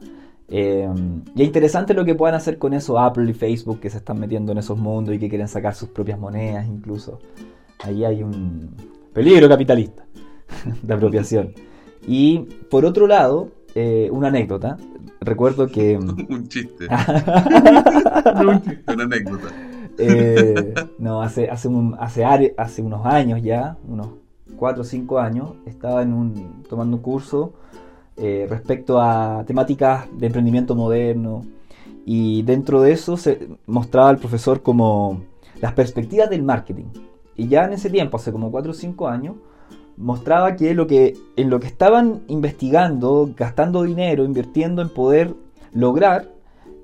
Eh, 0.48 0.88
y 1.34 1.42
es 1.42 1.46
interesante 1.46 1.94
lo 1.94 2.04
que 2.04 2.14
puedan 2.14 2.34
hacer 2.34 2.58
con 2.58 2.72
eso 2.72 2.98
Apple 2.98 3.30
y 3.30 3.34
Facebook 3.34 3.80
que 3.80 3.90
se 3.90 3.98
están 3.98 4.18
metiendo 4.18 4.52
en 4.52 4.58
esos 4.58 4.78
mundos 4.78 5.14
y 5.14 5.18
que 5.18 5.28
quieren 5.28 5.46
sacar 5.46 5.74
sus 5.74 5.90
propias 5.90 6.18
monedas 6.18 6.66
incluso. 6.66 7.18
Ahí 7.80 8.04
hay 8.04 8.22
un 8.22 8.70
peligro 9.12 9.48
capitalista 9.48 10.04
de 10.82 10.94
apropiación. 10.94 11.54
Y 12.06 12.40
por 12.70 12.84
otro 12.84 13.06
lado, 13.06 13.50
eh, 13.74 14.08
una 14.12 14.28
anécdota. 14.28 14.76
Recuerdo 15.20 15.66
que... 15.68 15.96
un 16.28 16.48
chiste. 16.48 16.86
no 18.42 18.50
un 18.50 18.62
chiste, 18.62 18.92
una 18.92 19.04
anécdota. 19.04 19.48
Eh, 19.98 20.74
no, 20.98 21.20
hace, 21.20 21.50
hace, 21.50 21.68
un, 21.68 21.94
hace, 21.98 22.24
hace 22.56 22.82
unos 22.82 23.04
años 23.04 23.42
ya, 23.42 23.76
unos 23.86 24.08
4 24.56 24.80
o 24.80 24.84
5 24.84 25.18
años, 25.18 25.52
estaba 25.66 26.02
en 26.02 26.12
un, 26.12 26.62
tomando 26.68 26.96
un 26.96 27.02
curso 27.02 27.52
eh, 28.16 28.46
respecto 28.48 29.00
a 29.00 29.44
temáticas 29.46 30.06
de 30.12 30.26
emprendimiento 30.26 30.74
moderno. 30.74 31.44
Y 32.06 32.42
dentro 32.42 32.80
de 32.80 32.92
eso 32.92 33.16
se 33.16 33.48
mostraba 33.66 34.10
el 34.10 34.16
profesor 34.16 34.62
como 34.62 35.22
las 35.60 35.72
perspectivas 35.74 36.30
del 36.30 36.42
marketing. 36.42 36.86
Y 37.36 37.48
ya 37.48 37.64
en 37.64 37.74
ese 37.74 37.90
tiempo, 37.90 38.16
hace 38.16 38.32
como 38.32 38.50
4 38.50 38.70
o 38.70 38.74
5 38.74 39.08
años, 39.08 39.36
mostraba 39.96 40.56
que, 40.56 40.74
lo 40.74 40.86
que 40.86 41.16
en 41.36 41.50
lo 41.50 41.60
que 41.60 41.66
estaban 41.66 42.22
investigando, 42.28 43.30
gastando 43.36 43.82
dinero, 43.82 44.24
invirtiendo 44.24 44.82
en 44.82 44.88
poder 44.88 45.34
lograr, 45.72 46.28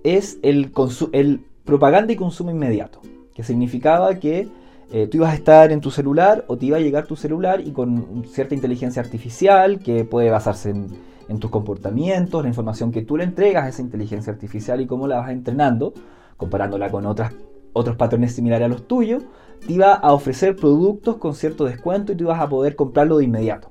es 0.04 0.38
el, 0.42 0.72
el 1.12 1.40
propaganda 1.64 2.12
y 2.12 2.16
consumo 2.16 2.50
inmediato. 2.50 3.00
Que 3.34 3.42
significaba 3.42 4.14
que 4.16 4.48
eh, 4.92 5.08
tú 5.08 5.18
ibas 5.18 5.32
a 5.32 5.34
estar 5.34 5.72
en 5.72 5.80
tu 5.80 5.90
celular 5.90 6.44
o 6.48 6.56
te 6.56 6.66
iba 6.66 6.76
a 6.76 6.80
llegar 6.80 7.06
tu 7.06 7.16
celular 7.16 7.60
y 7.60 7.72
con 7.72 8.24
cierta 8.26 8.54
inteligencia 8.54 9.02
artificial 9.02 9.78
que 9.80 10.04
puede 10.04 10.30
basarse 10.30 10.70
en 10.70 10.88
en 11.28 11.38
tus 11.38 11.50
comportamientos, 11.50 12.42
la 12.42 12.48
información 12.48 12.92
que 12.92 13.02
tú 13.02 13.16
le 13.16 13.24
entregas 13.24 13.64
a 13.64 13.68
esa 13.68 13.82
inteligencia 13.82 14.32
artificial 14.32 14.80
y 14.80 14.86
cómo 14.86 15.06
la 15.06 15.18
vas 15.18 15.30
entrenando, 15.30 15.92
comparándola 16.36 16.90
con 16.90 17.06
otras, 17.06 17.32
otros 17.76 17.97
patrones 17.97 18.35
similares 18.35 18.66
a 18.66 18.68
los 18.68 18.87
tuyos, 18.87 19.25
te 19.66 19.73
iba 19.73 19.92
a 19.92 20.12
ofrecer 20.12 20.56
productos 20.56 21.16
con 21.16 21.35
cierto 21.35 21.64
descuento 21.64 22.12
y 22.12 22.16
tú 22.16 22.25
ibas 22.25 22.40
a 22.40 22.49
poder 22.49 22.76
comprarlo 22.76 23.18
de 23.18 23.25
inmediato. 23.25 23.71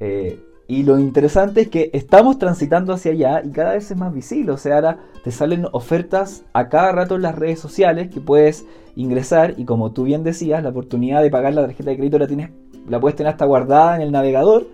Eh, 0.00 0.40
y 0.66 0.84
lo 0.84 0.98
interesante 1.00 1.62
es 1.62 1.68
que 1.68 1.90
estamos 1.92 2.38
transitando 2.38 2.92
hacia 2.92 3.10
allá 3.12 3.42
y 3.44 3.50
cada 3.50 3.74
vez 3.74 3.90
es 3.90 3.96
más 3.96 4.14
visible. 4.14 4.52
O 4.52 4.56
sea, 4.56 4.76
ahora 4.76 4.98
te 5.24 5.32
salen 5.32 5.66
ofertas 5.72 6.44
a 6.52 6.68
cada 6.68 6.92
rato 6.92 7.16
en 7.16 7.22
las 7.22 7.34
redes 7.34 7.58
sociales 7.58 8.08
que 8.08 8.20
puedes 8.20 8.66
ingresar 8.94 9.54
y 9.56 9.64
como 9.64 9.92
tú 9.92 10.04
bien 10.04 10.22
decías, 10.22 10.62
la 10.62 10.68
oportunidad 10.68 11.22
de 11.22 11.30
pagar 11.30 11.54
la 11.54 11.62
tarjeta 11.62 11.90
de 11.90 11.96
crédito 11.96 12.18
la, 12.18 12.28
tienes, 12.28 12.50
la 12.88 13.00
puedes 13.00 13.16
tener 13.16 13.32
hasta 13.32 13.46
guardada 13.46 13.96
en 13.96 14.02
el 14.02 14.12
navegador 14.12 14.68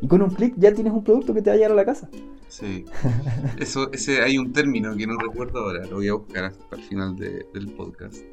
y 0.00 0.06
con 0.06 0.20
un 0.20 0.30
clic 0.30 0.54
ya 0.58 0.72
tienes 0.74 0.92
un 0.92 1.02
producto 1.02 1.32
que 1.32 1.40
te 1.40 1.48
va 1.50 1.54
a 1.54 1.56
llegar 1.56 1.72
a 1.72 1.76
la 1.76 1.84
casa. 1.84 2.10
Sí. 2.48 2.84
Eso, 3.58 3.92
ese, 3.92 4.22
hay 4.22 4.38
un 4.38 4.52
término 4.52 4.96
que 4.96 5.06
no 5.06 5.18
recuerdo 5.18 5.60
ahora, 5.60 5.84
lo 5.86 5.96
voy 5.96 6.08
a 6.08 6.14
buscar 6.14 6.44
hasta 6.44 6.76
el 6.76 6.82
final 6.82 7.16
del 7.16 7.68
podcast. 7.76 8.24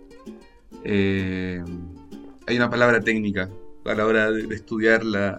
Eh, 0.83 1.63
hay 2.47 2.55
una 2.55 2.69
palabra 2.69 3.01
técnica 3.01 3.49
a 3.85 3.93
la 3.93 4.05
hora 4.05 4.31
de, 4.31 4.53
estudiar 4.53 5.03
la, 5.03 5.37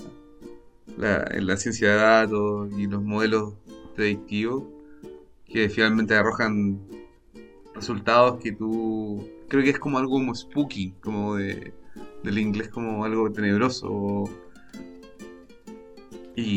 la, 0.97 1.57
ciencia 1.57 1.91
de 1.91 1.97
datos 1.97 2.71
y 2.79 2.87
los 2.87 3.03
modelos 3.03 3.55
predictivos 3.95 4.65
que 5.47 5.69
finalmente 5.69 6.15
arrojan 6.15 6.81
resultados 7.75 8.41
que 8.41 8.53
tú 8.53 9.29
creo 9.49 9.63
que 9.63 9.71
es 9.71 9.79
como 9.79 9.99
algo 9.99 10.13
como 10.13 10.35
spooky 10.35 10.93
como 11.01 11.37
de 11.37 11.73
del 12.23 12.39
inglés 12.39 12.69
como 12.69 13.05
algo 13.05 13.31
tenebroso 13.31 14.25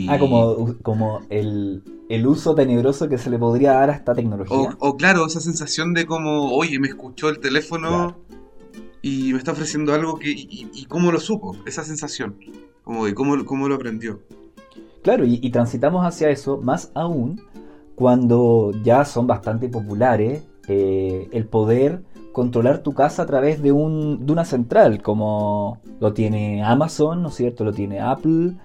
Ah, 0.09 0.19
como, 0.19 0.75
como 0.81 1.21
el, 1.29 1.81
uso 2.25 2.53
tenebroso 2.53 3.07
que 3.07 3.17
se 3.17 3.29
le 3.29 3.39
podría 3.39 3.73
dar 3.73 3.89
a 3.89 3.93
esta 3.93 4.13
tecnología. 4.13 4.75
O, 4.79 4.97
claro, 4.97 5.25
esa 5.25 5.39
sensación 5.39 5.93
de 5.93 6.05
como, 6.05 6.53
oye, 6.53 6.79
me 6.79 6.89
escuchó 6.89 7.29
el 7.29 7.39
teléfono 7.39 8.17
y 9.01 9.31
me 9.31 9.37
está 9.37 9.53
ofreciendo 9.53 9.93
algo 9.93 10.19
que... 10.19 10.31
Y, 10.31 10.85
cómo 10.89 11.11
lo 11.11 11.19
supo? 11.19 11.55
Esa 11.65 11.83
sensación. 11.83 12.37
Como 12.83 13.05
de 13.05 13.13
cómo, 13.13 13.45
cómo 13.45 13.69
lo 13.69 13.75
aprendió. 13.75 14.19
Claro, 15.01 15.23
y, 15.25 15.49
transitamos 15.49 16.05
hacia 16.05 16.29
eso, 16.29 16.57
más 16.57 16.91
aún 16.93 17.41
cuando 17.95 18.71
ya 18.83 19.05
son 19.05 19.27
bastante 19.27 19.69
populares 19.69 20.43
eh, 20.67 21.27
el 21.31 21.45
poder 21.45 22.03
controlar 22.31 22.83
tu 22.83 22.93
casa 22.93 23.23
a 23.23 23.25
través 23.25 23.61
de, 23.61 23.71
un, 23.71 24.25
de 24.25 24.31
una 24.31 24.45
central, 24.45 25.01
como 25.01 25.79
lo 25.99 26.13
tiene 26.13 26.63
Amazon, 26.63 27.21
¿no 27.21 27.29
es 27.29 27.35
cierto? 27.35 27.63
Lo 27.63 27.73
tiene 27.73 27.99
Apple, 27.99 28.55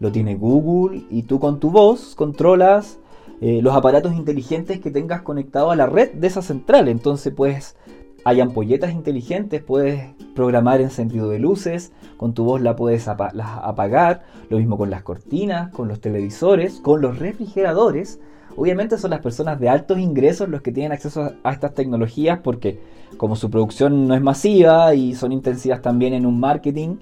lo 0.00 0.12
tiene 0.12 0.34
Google 0.34 1.02
y 1.10 1.22
tú 1.24 1.40
con 1.40 1.60
tu 1.60 1.70
voz 1.70 2.14
controlas 2.14 2.98
eh, 3.40 3.60
los 3.62 3.74
aparatos 3.74 4.14
inteligentes 4.14 4.80
que 4.80 4.90
tengas 4.90 5.22
conectado 5.22 5.70
a 5.70 5.76
la 5.76 5.86
red 5.86 6.12
de 6.12 6.26
esa 6.26 6.42
central. 6.42 6.88
Entonces 6.88 7.32
pues 7.34 7.76
hay 8.24 8.40
ampolletas 8.40 8.92
inteligentes, 8.92 9.62
puedes 9.62 10.02
programar 10.34 10.80
en 10.80 10.90
sentido 10.90 11.28
de 11.28 11.38
luces, 11.38 11.92
con 12.16 12.32
tu 12.32 12.44
voz 12.44 12.62
la 12.62 12.74
puedes 12.74 13.06
apagar, 13.06 14.22
lo 14.48 14.58
mismo 14.58 14.78
con 14.78 14.90
las 14.90 15.02
cortinas, 15.02 15.70
con 15.72 15.88
los 15.88 16.00
televisores, 16.00 16.80
con 16.80 17.02
los 17.02 17.18
refrigeradores. 17.18 18.20
Obviamente 18.56 18.96
son 18.98 19.10
las 19.10 19.20
personas 19.20 19.60
de 19.60 19.68
altos 19.68 19.98
ingresos 19.98 20.48
los 20.48 20.62
que 20.62 20.72
tienen 20.72 20.92
acceso 20.92 21.32
a 21.42 21.52
estas 21.52 21.74
tecnologías 21.74 22.38
porque 22.38 22.80
como 23.18 23.36
su 23.36 23.50
producción 23.50 24.08
no 24.08 24.14
es 24.14 24.22
masiva 24.22 24.94
y 24.94 25.14
son 25.14 25.32
intensivas 25.32 25.82
también 25.82 26.14
en 26.14 26.24
un 26.24 26.40
marketing, 26.40 26.96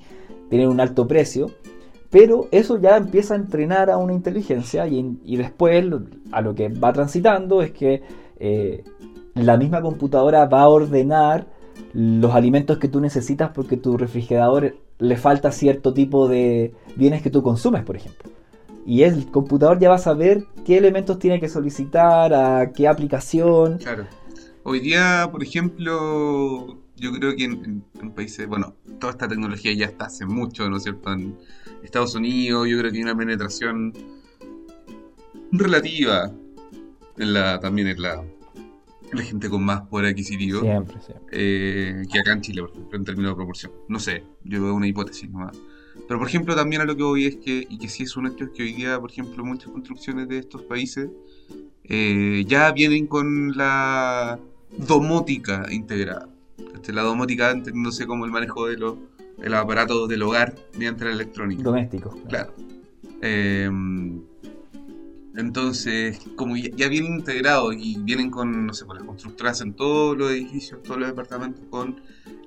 tienen 0.50 0.68
un 0.68 0.80
alto 0.80 1.06
precio, 1.06 1.50
pero 2.12 2.46
eso 2.50 2.78
ya 2.78 2.98
empieza 2.98 3.32
a 3.32 3.38
entrenar 3.38 3.90
a 3.90 3.96
una 3.96 4.12
inteligencia 4.12 4.86
y, 4.86 5.36
después 5.36 5.82
a 6.30 6.42
lo 6.42 6.54
que 6.54 6.68
va 6.68 6.92
transitando 6.92 7.62
es 7.62 7.72
que 7.72 8.02
eh, 8.38 8.84
la 9.34 9.56
misma 9.56 9.80
computadora 9.80 10.44
va 10.44 10.60
a 10.60 10.68
ordenar 10.68 11.46
los 11.94 12.34
alimentos 12.34 12.76
que 12.76 12.88
tú 12.88 13.00
necesitas 13.00 13.50
porque 13.54 13.78
tu 13.78 13.96
refrigerador 13.96 14.76
le 14.98 15.16
falta 15.16 15.50
cierto 15.52 15.94
tipo 15.94 16.28
de 16.28 16.74
bienes 16.96 17.22
que 17.22 17.30
tú 17.30 17.42
consumes, 17.42 17.82
por 17.82 17.96
ejemplo. 17.96 18.30
Y 18.84 19.04
el 19.04 19.30
computador 19.30 19.78
ya 19.78 19.88
va 19.88 19.94
a 19.94 19.98
saber 19.98 20.44
qué 20.66 20.76
elementos 20.76 21.18
tiene 21.18 21.40
que 21.40 21.48
solicitar, 21.48 22.34
a 22.34 22.72
qué 22.72 22.88
aplicación. 22.88 23.78
Claro. 23.78 24.06
Hoy 24.64 24.80
día, 24.80 25.28
por 25.32 25.42
ejemplo, 25.42 26.76
yo 27.02 27.12
creo 27.12 27.34
que 27.34 27.44
en, 27.44 27.82
países, 28.14 28.46
bueno, 28.46 28.76
toda 29.00 29.12
esta 29.12 29.26
tecnología 29.26 29.72
ya 29.72 29.86
está 29.86 30.06
hace 30.06 30.24
mucho, 30.24 30.70
¿no 30.70 30.76
es 30.76 30.84
cierto? 30.84 31.12
En, 31.12 31.36
Estados 31.82 32.14
Unidos 32.14 32.68
yo 32.68 32.78
creo 32.78 32.92
que 32.92 32.98
hay 32.98 33.02
una 33.02 33.16
penetración 33.16 33.92
relativa 35.50 36.32
en 37.18 37.32
la, 37.32 37.58
también 37.58 37.88
en 37.88 38.00
la, 38.00 38.24
la 39.12 39.22
gente 39.22 39.50
con 39.50 39.64
más 39.64 39.80
poder 39.88 40.12
adquisitivo. 40.12 40.60
Siempre, 40.60 40.96
siempre. 41.04 41.26
Eh, 41.32 42.02
que 42.10 42.20
acá 42.20 42.34
en 42.34 42.40
Chile, 42.40 42.62
por 42.62 42.70
ejemplo, 42.70 42.98
en 42.98 43.04
términos 43.04 43.32
de 43.32 43.34
proporción. 43.34 43.72
No 43.88 43.98
sé, 43.98 44.22
yo 44.44 44.62
veo 44.62 44.74
una 44.74 44.86
hipótesis 44.86 45.28
nomás. 45.28 45.58
Pero 46.06 46.20
por 46.20 46.28
ejemplo 46.28 46.54
también 46.54 46.82
a 46.82 46.84
lo 46.84 46.96
que 46.96 47.02
voy 47.02 47.26
es 47.26 47.36
que, 47.36 47.66
y 47.68 47.78
que 47.78 47.88
sí 47.88 48.04
es 48.04 48.16
un 48.16 48.28
hecho, 48.28 48.44
es 48.44 48.50
que 48.50 48.62
hoy 48.62 48.74
día, 48.74 49.00
por 49.00 49.10
ejemplo, 49.10 49.44
muchas 49.44 49.72
construcciones 49.72 50.28
de 50.28 50.38
estos 50.38 50.62
países 50.62 51.10
eh, 51.82 52.44
ya 52.46 52.70
vienen 52.70 53.08
con 53.08 53.56
la 53.56 54.38
domótica 54.78 55.66
integrada. 55.68 56.28
Este, 56.74 56.92
la 56.92 57.02
domótica 57.02 57.50
entendiéndose 57.50 58.06
como 58.06 58.24
el 58.24 58.30
manejo 58.30 58.66
de 58.66 58.76
los 58.76 58.96
el 59.42 59.54
aparato 59.54 60.06
del 60.06 60.22
hogar 60.22 60.54
mediante 60.76 61.04
la 61.04 61.12
electrónica. 61.12 61.62
Doméstico. 61.62 62.10
Claro. 62.28 62.54
Em, 63.20 64.22
entonces, 65.34 66.20
como 66.36 66.56
ya, 66.56 66.88
vienen 66.88 67.14
integrados 67.14 67.74
y 67.76 67.98
vienen 68.00 68.30
con, 68.30 68.66
no 68.66 68.74
sé, 68.74 68.84
con 68.84 68.96
las 68.96 69.06
constructoras 69.06 69.60
en 69.62 69.74
todos 69.74 70.16
los 70.16 70.30
edificios, 70.30 70.82
todos 70.82 70.98
los 70.98 71.08
departamentos 71.08 71.64
con 71.70 72.00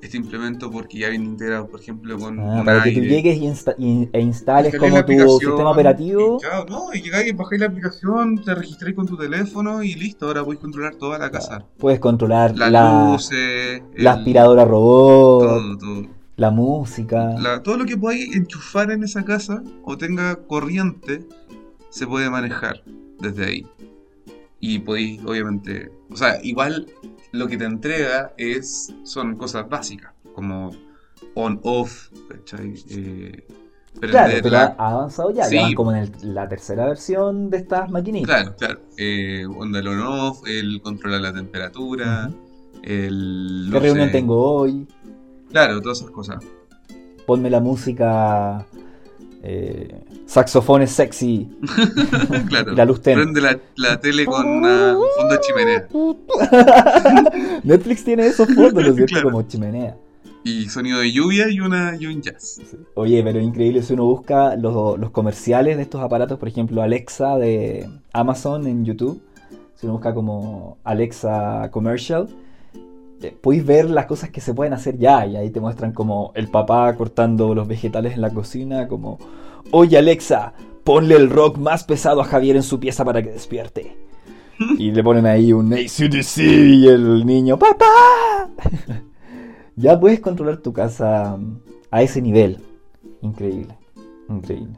este 0.05 0.17
implemento 0.17 0.71
porque 0.71 1.00
ya 1.00 1.09
vienen 1.09 1.31
integrados, 1.31 1.69
por 1.69 1.79
ejemplo, 1.79 2.17
con 2.17 2.39
ah, 2.39 2.63
Para 2.63 2.83
que 2.83 2.91
tú 2.93 3.01
llegues 3.01 3.38
e 3.38 4.21
instales 4.21 4.77
como 4.77 5.03
tu 5.05 5.39
sistema 5.39 5.71
operativo. 5.71 6.38
Y, 6.38 6.43
claro, 6.43 6.65
no, 6.69 6.93
y 6.93 7.01
llegáis, 7.01 7.35
bajáis 7.35 7.62
la 7.62 7.67
aplicación, 7.67 8.43
te 8.43 8.55
registráis 8.55 8.95
con 8.95 9.05
tu 9.05 9.17
teléfono 9.17 9.83
y 9.83 9.95
listo, 9.95 10.27
ahora 10.27 10.43
puedes 10.43 10.62
controlar 10.62 10.95
toda 10.95 11.17
la 11.17 11.29
casa. 11.29 11.65
Puedes 11.77 12.00
controlar 12.00 12.55
la, 12.57 13.12
luces, 13.12 13.81
la 13.95 14.13
aspiradora 14.13 14.65
robot. 14.65 15.41
Todo, 15.41 15.77
todo 15.77 16.15
la 16.38 16.51
música. 16.51 17.35
todo 17.63 17.77
lo 17.77 17.85
que 17.85 17.97
podáis 17.97 18.35
enchufar 18.35 18.91
en 18.91 19.03
esa 19.03 19.24
casa 19.24 19.63
o 19.83 19.97
tenga 19.97 20.35
corriente 20.35 21.25
se 21.89 22.05
puede 22.05 22.29
manejar 22.29 22.83
desde 23.19 23.45
ahí. 23.45 23.67
Y 24.67 24.79
podéis, 24.79 25.22
obviamente, 25.24 25.91
o 26.10 26.15
sea, 26.17 26.39
igual 26.43 26.88
lo 27.31 27.48
que 27.48 27.55
te 27.55 27.65
entrega 27.65 28.34
es 28.36 28.91
son 29.03 29.36
cosas 29.36 29.69
básicas, 29.69 30.12
como 30.34 30.72
on-off, 31.36 32.10
eh, 32.89 33.45
Claro, 34.00 34.00
prender 34.00 34.41
pero 34.43 34.50
la- 34.55 34.75
ha 34.79 34.91
avanzado 34.91 35.29
ya, 35.31 35.43
Sí. 35.45 35.55
ya 35.55 35.62
van 35.62 35.74
como 35.75 35.91
en 35.91 35.98
el- 35.98 36.34
la 36.34 36.48
tercera 36.50 36.88
versión 36.88 37.51
de 37.51 37.57
estas 37.57 37.91
maquinitas. 37.91 38.27
Claro, 38.27 38.55
claro. 38.57 38.79
Eh, 38.98 39.45
onda 39.45 39.79
el 39.79 39.88
on-off, 39.88 40.41
el 40.48 40.81
controlar 40.81 41.22
la 41.22 41.31
temperatura, 41.34 42.31
el... 42.81 43.69
¿Qué 43.72 43.79
reunión 43.79 44.07
sé, 44.07 44.13
tengo 44.13 44.51
hoy? 44.62 44.88
Claro, 45.51 45.79
todas 45.79 46.00
esas 46.00 46.10
cosas. 46.12 46.43
Ponme 47.27 47.50
la 47.51 47.60
música. 47.60 48.65
Eh, 49.47 50.01
saxofones 50.25 50.91
sexy. 50.91 51.47
claro. 52.49 52.73
La 52.73 52.85
luz 52.85 53.01
tenue. 53.01 53.23
Prende 53.23 53.41
la, 53.41 53.59
la 53.75 53.99
tele 53.99 54.25
con 54.25 54.45
una- 54.47 54.97
un 54.97 55.05
fondo 55.17 55.33
de 55.35 55.39
chimenea. 55.41 55.87
Netflix 57.63 58.03
tiene 58.03 58.27
esos 58.27 58.47
fondos, 58.47 58.73
¿no 58.73 58.79
es 58.81 58.95
cierto? 58.95 59.05
Claro. 59.13 59.31
Como 59.31 59.41
chimenea. 59.43 59.97
Y 60.43 60.69
sonido 60.69 60.99
de 60.99 61.11
lluvia 61.11 61.49
y, 61.49 61.59
una, 61.59 61.95
y 61.99 62.05
un 62.05 62.21
jazz. 62.21 62.61
Oye, 62.93 63.23
pero 63.23 63.39
es 63.39 63.45
increíble 63.45 63.81
si 63.81 63.93
uno 63.93 64.05
busca 64.05 64.55
los, 64.55 64.99
los 64.99 65.09
comerciales 65.09 65.75
de 65.77 65.83
estos 65.83 66.01
aparatos, 66.01 66.37
por 66.37 66.47
ejemplo, 66.47 66.83
Alexa 66.83 67.37
de 67.37 67.89
Amazon 68.13 68.67
en 68.67 68.85
YouTube. 68.85 69.21
Si 69.75 69.85
uno 69.87 69.93
busca 69.93 70.13
como 70.13 70.77
Alexa 70.83 71.69
Commercial, 71.71 72.27
eh, 73.22 73.36
podéis 73.41 73.65
ver 73.65 73.89
las 73.89 74.05
cosas 74.05 74.29
que 74.29 74.41
se 74.41 74.53
pueden 74.53 74.74
hacer 74.74 74.98
ya. 74.98 75.25
Y 75.25 75.36
ahí 75.36 75.50
te 75.50 75.60
muestran 75.60 75.91
como 75.93 76.31
el 76.36 76.48
papá 76.50 76.93
cortando 76.95 77.53
los 77.55 77.67
vegetales 77.67 78.13
en 78.13 78.22
la 78.22 78.29
cocina, 78.29 78.88
como, 78.88 79.17
oye 79.72 79.98
Alexa, 79.98 80.53
ponle 80.84 81.15
el 81.15 81.29
rock 81.29 81.57
más 81.57 81.84
pesado 81.84 82.22
a 82.22 82.25
Javier 82.25 82.55
en 82.55 82.63
su 82.63 82.79
pieza 82.79 83.03
para 83.05 83.22
que 83.24 83.31
despierte. 83.31 83.98
Y 84.77 84.91
le 84.91 85.03
ponen 85.03 85.25
ahí 85.25 85.51
un 85.51 85.74
ACDC 85.74 86.38
y 86.38 86.88
el 86.88 87.25
niño, 87.25 87.60
¡Papá! 87.60 87.86
ya 89.75 90.00
puedes 90.00 90.19
controlar 90.22 90.57
tu 90.57 90.72
casa 90.72 91.36
mm, 91.38 91.60
a 91.91 92.01
ese 92.01 92.22
nivel. 92.22 92.60
Increíble, 93.22 93.75
increíble. 94.29 94.77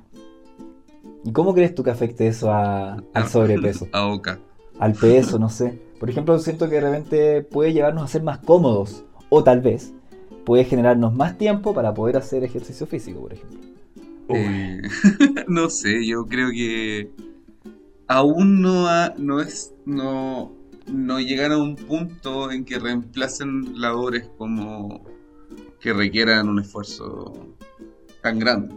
¿Y 1.24 1.32
cómo 1.32 1.54
crees 1.54 1.76
tú 1.76 1.84
que 1.84 1.92
afecte 1.92 2.28
eso 2.28 2.52
a- 2.52 3.04
al 3.14 3.28
sobrepeso? 3.28 3.88
A 3.94 4.06
boca. 4.06 4.40
Al 4.80 4.94
peso, 4.94 5.38
no 5.40 5.50
sé. 5.50 5.80
Por 6.00 6.10
ejemplo, 6.10 6.38
siento 6.40 6.68
que 6.70 6.76
de 6.76 6.82
repente 6.82 7.42
puede 7.42 7.74
llevarnos 7.74 8.04
a 8.04 8.08
ser 8.08 8.24
más 8.24 8.40
cómodos. 8.40 9.04
O 9.30 9.44
tal 9.44 9.62
vez 9.62 9.94
puede 10.46 10.64
generarnos 10.64 11.14
más 11.14 11.38
tiempo 11.38 11.74
para 11.74 11.94
poder 11.94 12.18
hacer 12.18 12.44
ejercicio 12.44 12.86
físico, 12.88 13.20
por 13.22 13.34
ejemplo. 13.34 13.60
Eh, 14.30 14.82
no 15.48 15.70
sé, 15.70 16.06
yo 16.06 16.26
creo 16.26 16.50
que 16.52 17.10
aún 18.08 18.62
no, 18.62 18.88
ha- 18.88 19.14
no 19.18 19.40
es 19.42 19.74
no, 19.86 20.52
no 20.92 21.20
llegan 21.20 21.52
a 21.52 21.58
un 21.58 21.76
punto 21.76 22.52
en 22.52 22.64
que 22.66 22.80
reemplacen 22.80 23.80
labores 23.82 24.30
como 24.38 25.02
que 25.80 25.94
requieran 25.94 26.48
un 26.50 26.60
esfuerzo 26.60 27.34
tan 28.22 28.40
grande 28.40 28.74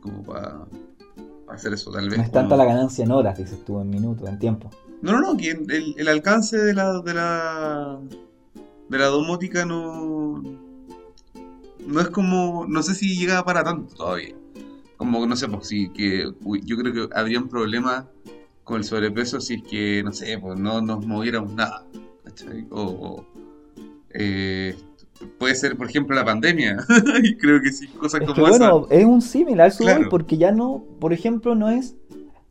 como 0.00 0.22
para 0.22 0.66
hacer 1.48 1.72
eso 1.72 1.90
tal 1.90 2.08
vez 2.08 2.18
No 2.18 2.24
es 2.24 2.30
como- 2.30 2.40
tanta 2.40 2.56
la 2.56 2.64
ganancia 2.64 3.04
en 3.04 3.10
horas, 3.12 3.38
dices 3.38 3.64
tú, 3.64 3.80
en 3.80 3.90
minutos, 3.90 4.28
en 4.28 4.38
tiempo. 4.38 4.70
No 5.02 5.12
no 5.12 5.20
no 5.20 5.36
que 5.36 5.50
el, 5.50 5.94
el 5.96 6.08
alcance 6.08 6.56
de 6.58 6.74
la 6.74 7.00
de 7.02 7.14
la 7.14 8.00
de 8.88 8.98
la 8.98 9.06
domótica 9.06 9.64
no 9.66 10.42
no 11.86 12.00
es 12.00 12.08
como 12.10 12.66
no 12.68 12.82
sé 12.82 12.94
si 12.94 13.16
llega 13.16 13.44
para 13.44 13.62
tanto 13.64 13.94
todavía 13.94 14.34
como 14.96 15.20
que 15.20 15.26
no 15.26 15.36
sé 15.36 15.48
pues 15.48 15.68
sí 15.68 15.90
que 15.90 16.30
uy, 16.42 16.62
yo 16.64 16.76
creo 16.76 16.92
que 17.08 17.14
habrían 17.14 17.48
problemas 17.48 18.04
con 18.64 18.78
el 18.78 18.84
sobrepeso 18.84 19.40
si 19.40 19.54
es 19.54 19.62
que 19.62 20.02
no 20.02 20.12
sé 20.12 20.38
pues 20.38 20.58
no 20.58 20.80
nos 20.80 21.06
moviéramos 21.06 21.52
nada 21.54 21.84
¿cachai? 22.24 22.66
o, 22.70 22.82
o, 22.82 23.26
eh, 24.10 24.74
puede 25.38 25.54
ser 25.54 25.76
por 25.76 25.88
ejemplo 25.88 26.16
la 26.16 26.24
pandemia 26.24 26.76
creo 27.40 27.60
que 27.60 27.72
sí 27.72 27.86
cosas 27.88 28.22
Es 28.22 28.28
que 28.28 28.34
como 28.34 28.48
esas 28.48 28.58
bueno, 28.70 28.86
es 28.90 29.04
un 29.04 29.22
símil 29.22 29.60
a 29.60 29.66
eso 29.66 29.84
voy, 29.84 29.92
Claro. 29.94 30.08
porque 30.10 30.36
ya 30.38 30.50
no, 30.52 30.84
por 31.00 31.12
ejemplo, 31.12 31.54
no 31.54 31.70
es 31.70 31.94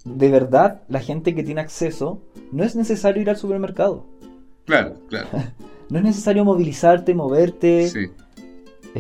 de 0.06 0.30
verdad 0.30 0.84
la 0.88 1.02
gente 1.02 1.36
que 1.36 1.44
tiene 1.44 1.62
acceso, 1.62 2.22
no 2.52 2.64
es 2.64 2.76
necesario 2.76 3.22
ir 3.22 3.30
al 3.30 3.38
supermercado. 3.38 4.06
claro 4.66 4.96
claro 5.10 5.28
No 5.90 6.00
es 6.00 6.04
necesario 6.04 6.44
movilizarte, 6.44 7.14
moverte. 7.14 7.90
sí 7.90 8.10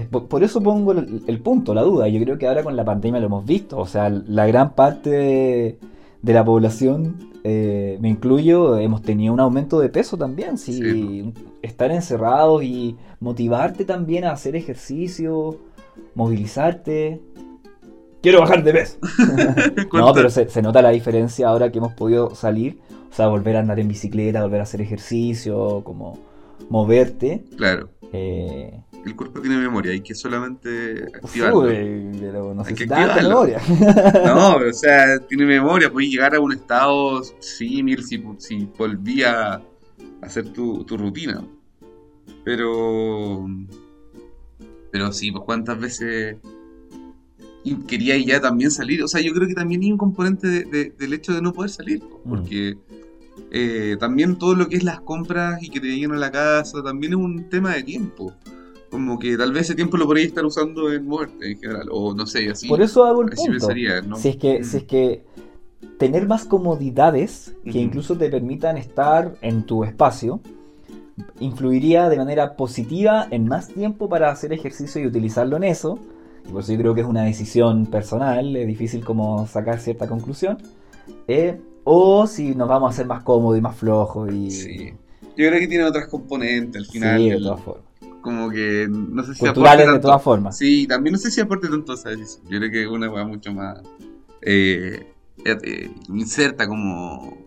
por, 0.03 0.27
por 0.27 0.43
eso 0.43 0.61
pongo 0.61 0.91
el, 0.91 1.23
el 1.25 1.39
punto, 1.39 1.73
la 1.73 1.81
duda. 1.83 2.07
Yo 2.07 2.21
creo 2.21 2.37
que 2.37 2.47
ahora 2.47 2.63
con 2.63 2.75
la 2.75 2.83
pandemia 2.83 3.19
lo 3.19 3.27
hemos 3.27 3.45
visto. 3.45 3.77
O 3.77 3.87
sea, 3.87 4.09
la 4.09 4.45
gran 4.45 4.75
parte 4.75 5.09
de, 5.09 5.79
de 6.21 6.33
la 6.33 6.43
población, 6.43 7.31
eh, 7.43 7.97
me 8.01 8.09
incluyo, 8.09 8.77
hemos 8.77 9.01
tenido 9.01 9.33
un 9.33 9.39
aumento 9.39 9.79
de 9.79 9.89
peso 9.89 10.17
también. 10.17 10.57
Sí, 10.57 10.73
Sí. 10.73 11.33
Estar 11.61 11.91
encerrados 11.91 12.63
y 12.63 12.95
motivarte 13.19 13.85
también 13.85 14.25
a 14.25 14.31
hacer 14.31 14.55
ejercicio, 14.55 15.57
movilizarte. 16.13 17.21
Quiero 18.25 18.39
bajar 18.41 18.63
de 18.63 18.73
peso. 18.73 18.97
no, 19.19 19.89
¿Cuánto- 19.89 20.13
pero 20.15 20.29
se, 20.31 20.49
se 20.49 20.61
nota 20.63 20.81
la 20.81 20.89
diferencia 20.89 21.47
ahora 21.47 21.71
que 21.71 21.77
hemos 21.77 21.93
podido 21.93 22.33
salir. 22.33 22.79
O 23.11 23.13
sea, 23.15 23.27
volver 23.27 23.55
a 23.55 23.59
andar 23.59 23.79
en 23.79 23.87
bicicleta, 23.87 24.41
volver 24.41 24.61
a 24.61 24.63
hacer 24.63 24.81
ejercicio, 24.81 25.81
como 25.83 26.17
moverte. 26.69 27.43
claro 27.55 27.89
Eh, 28.11 28.81
el 29.05 29.15
cuerpo 29.15 29.39
tiene 29.41 29.57
memoria 29.57 29.91
hay 29.91 30.01
que 30.01 30.15
solamente 30.15 31.05
activarlo 31.13 31.59
Uy, 31.59 32.17
pero 32.19 32.53
no 32.55 32.63
sé 32.63 32.69
Hay 32.71 32.75
que 32.75 32.83
si 32.85 32.89
tanta 32.89 33.13
activarlo. 33.13 33.29
memoria. 33.29 33.61
No, 34.25 34.55
pero, 34.57 34.69
o 34.71 34.73
sea, 34.73 35.19
tiene 35.19 35.45
memoria, 35.45 35.91
puedes 35.91 36.09
llegar 36.09 36.33
a 36.33 36.39
un 36.39 36.53
estado 36.53 37.21
símil 37.39 38.03
si, 38.03 38.23
si 38.39 38.67
volvía 38.77 39.53
a 39.53 39.61
hacer 40.23 40.49
tu, 40.51 40.83
tu 40.85 40.97
rutina. 40.97 41.45
Pero. 42.43 43.45
Pero 44.91 45.11
sí, 45.11 45.31
pues 45.31 45.43
cuántas 45.43 45.79
veces 45.79 46.37
y 47.65 47.75
quería 47.87 48.15
ya 48.17 48.39
también 48.39 48.71
salir. 48.71 49.03
O 49.03 49.07
sea, 49.09 49.19
yo 49.21 49.33
creo 49.33 49.47
que 49.47 49.53
también 49.55 49.81
hay 49.81 49.91
un 49.91 49.97
componente 49.97 50.47
de- 50.47 50.63
de- 50.65 50.93
del 50.97 51.13
hecho 51.13 51.33
de 51.33 51.41
no 51.41 51.51
poder 51.51 51.71
salir. 51.71 52.01
Mm. 52.23 52.29
Porque 52.29 52.77
eh, 53.51 53.97
también 53.99 54.37
todo 54.37 54.55
lo 54.55 54.69
que 54.69 54.77
es 54.77 54.83
las 54.83 55.01
compras 55.01 55.61
y 55.61 55.69
que 55.69 55.81
te 55.81 55.87
lleguen 55.87 56.13
a 56.13 56.17
la 56.17 56.31
casa 56.31 56.81
también 56.83 57.11
es 57.13 57.17
un 57.19 57.49
tema 57.49 57.73
de 57.75 57.83
tiempo. 57.83 58.31
Como 58.89 59.19
que 59.19 59.35
tal 59.35 59.51
vez 59.51 59.63
ese 59.63 59.75
tiempo 59.75 59.97
lo 59.97 60.05
podrías 60.05 60.27
estar 60.27 60.45
usando 60.45 60.89
en 60.93 61.05
muerte 61.05 61.51
en 61.51 61.57
general. 61.59 61.89
O 61.91 62.13
no 62.13 62.25
sé, 62.27 62.49
así. 62.49 62.67
Por 62.69 62.81
eso 62.81 63.03
hago 63.03 63.23
el 63.23 63.29
así 63.33 63.37
punto. 63.37 63.51
pensaría, 63.51 64.01
¿no? 64.01 64.15
Si 64.15 64.29
es 64.29 64.37
que, 64.37 64.59
Mm. 64.59 64.63
si 64.63 64.77
es 64.77 64.83
que 64.83 65.23
tener 65.97 66.27
más 66.27 66.45
comodidades 66.45 67.53
que 67.63 67.79
incluso 67.79 68.17
te 68.17 68.29
permitan 68.29 68.77
estar 68.77 69.35
en 69.41 69.63
tu 69.63 69.83
espacio 69.83 70.39
influiría 71.39 72.09
de 72.09 72.17
manera 72.17 72.55
positiva 72.55 73.27
en 73.31 73.47
más 73.47 73.69
tiempo 73.69 74.09
para 74.09 74.29
hacer 74.31 74.51
ejercicio 74.53 75.01
y 75.01 75.07
utilizarlo 75.07 75.57
en 75.57 75.63
eso. 75.65 75.99
Por 76.51 76.61
eso 76.61 76.71
yo 76.73 76.79
creo 76.79 76.95
que 76.95 77.01
es 77.01 77.07
una 77.07 77.23
decisión 77.23 77.85
personal, 77.87 78.55
es 78.55 78.67
difícil 78.67 79.03
como 79.03 79.45
sacar 79.47 79.79
cierta 79.79 80.07
conclusión. 80.07 80.57
Eh, 81.27 81.59
o 81.83 82.25
si 82.27 82.55
nos 82.55 82.67
vamos 82.67 82.87
a 82.89 82.93
hacer 82.93 83.05
más 83.05 83.23
cómodos 83.23 83.57
y 83.57 83.61
más 83.61 83.75
flojos 83.75 84.31
y... 84.33 84.51
Sí. 84.51 84.93
Yo 85.37 85.49
creo 85.49 85.59
que 85.59 85.67
tiene 85.67 85.83
otras 85.83 86.07
componentes 86.07 86.79
al 86.81 86.85
Sí, 86.85 86.91
final. 86.93 87.17
de 87.19 87.27
el- 87.29 87.43
todas 87.43 87.61
formas. 87.61 87.83
como 88.21 88.49
que 88.49 88.87
no 88.89 89.23
sé 89.23 89.33
si 89.35 89.39
Culturales 89.41 89.81
aporte 89.81 89.85
de 89.85 89.91
tanto. 89.93 90.07
todas 90.07 90.23
formas. 90.23 90.57
Sí, 90.57 90.87
también 90.87 91.11
no 91.13 91.19
sé 91.19 91.29
si 91.29 91.41
aporte 91.41 91.67
tanto 91.67 91.93
esa 91.93 92.09
decisión. 92.09 92.43
Yo 92.49 92.57
creo 92.59 92.71
que 92.71 92.81
es 92.83 92.87
una 92.87 93.09
weá 93.11 93.23
mucho 93.25 93.53
más 93.53 93.79
eh, 94.41 95.13
eh, 95.45 95.91
inserta 96.09 96.67
como 96.67 97.37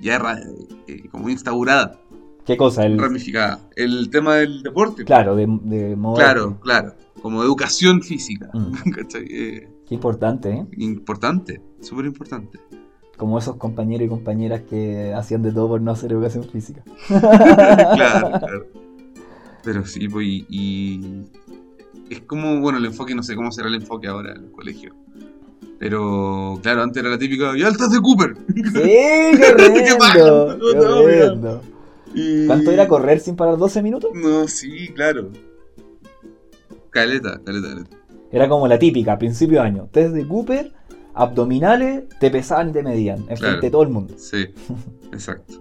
ya 0.00 0.20
como 1.12 1.28
instaurada, 1.28 2.00
¿Qué 2.44 2.56
cosa? 2.56 2.84
El, 2.84 2.98
ramificada. 2.98 3.60
El 3.74 4.10
tema 4.10 4.36
del 4.36 4.62
deporte. 4.62 5.04
claro, 5.04 5.34
de, 5.34 5.46
de 5.62 5.96
moverte. 5.96 6.24
claro, 6.24 6.60
claro. 6.60 6.94
Como 7.22 7.42
educación 7.42 8.02
física. 8.02 8.50
Mm. 8.52 8.90
¿cachai? 8.94 9.26
Eh, 9.30 9.68
Qué 9.88 9.94
importante, 9.94 10.50
¿eh? 10.50 10.66
importante, 10.78 11.60
súper 11.80 12.06
importante. 12.06 12.58
Como 13.16 13.38
esos 13.38 13.56
compañeros 13.56 14.06
y 14.06 14.08
compañeras 14.08 14.62
que 14.68 15.12
hacían 15.14 15.42
de 15.42 15.52
todo 15.52 15.68
por 15.68 15.80
no 15.80 15.92
hacer 15.92 16.12
educación 16.12 16.44
física. 16.44 16.82
claro, 17.08 18.38
claro. 18.38 18.66
Pero 19.62 19.86
sí, 19.86 20.08
pues, 20.08 20.26
y, 20.26 20.46
y 20.48 21.24
es 22.10 22.20
como, 22.22 22.60
bueno, 22.60 22.78
el 22.78 22.86
enfoque, 22.86 23.14
no 23.14 23.22
sé 23.22 23.36
cómo 23.36 23.52
será 23.52 23.68
el 23.68 23.76
enfoque 23.76 24.08
ahora 24.08 24.32
en 24.32 24.44
el 24.44 24.50
colegio. 24.50 24.94
Pero, 25.78 26.58
claro, 26.62 26.82
antes 26.82 27.02
era 27.02 27.10
la 27.10 27.18
típica, 27.18 27.56
¡y 27.56 27.62
altas 27.62 27.90
de 27.90 28.00
Cooper! 28.00 28.36
Sí, 28.54 28.62
qué 28.72 29.96
Y- 32.14 32.46
¿Cuánto 32.46 32.70
era 32.70 32.86
correr 32.88 33.20
sin 33.20 33.36
parar 33.36 33.56
12 33.58 33.82
minutos? 33.82 34.10
No, 34.14 34.46
sí, 34.48 34.88
claro. 34.94 35.30
Caleta, 36.90 37.40
caleta, 37.44 37.68
caleta. 37.68 37.96
Era 38.30 38.48
como 38.48 38.66
la 38.68 38.78
típica, 38.78 39.18
principio 39.18 39.60
de 39.60 39.66
año. 39.66 39.88
Test 39.92 40.14
de 40.14 40.26
Cooper, 40.26 40.72
abdominales, 41.14 42.04
te 42.20 42.30
pesaban 42.30 42.70
y 42.70 42.72
te 42.72 42.82
medían. 42.82 43.18
En 43.20 43.24
Claro. 43.26 43.38
frente 43.38 43.66
de 43.66 43.70
todo 43.70 43.82
el 43.82 43.88
mundo. 43.90 44.14
Sí, 44.16 44.46
exacto. 45.12 45.60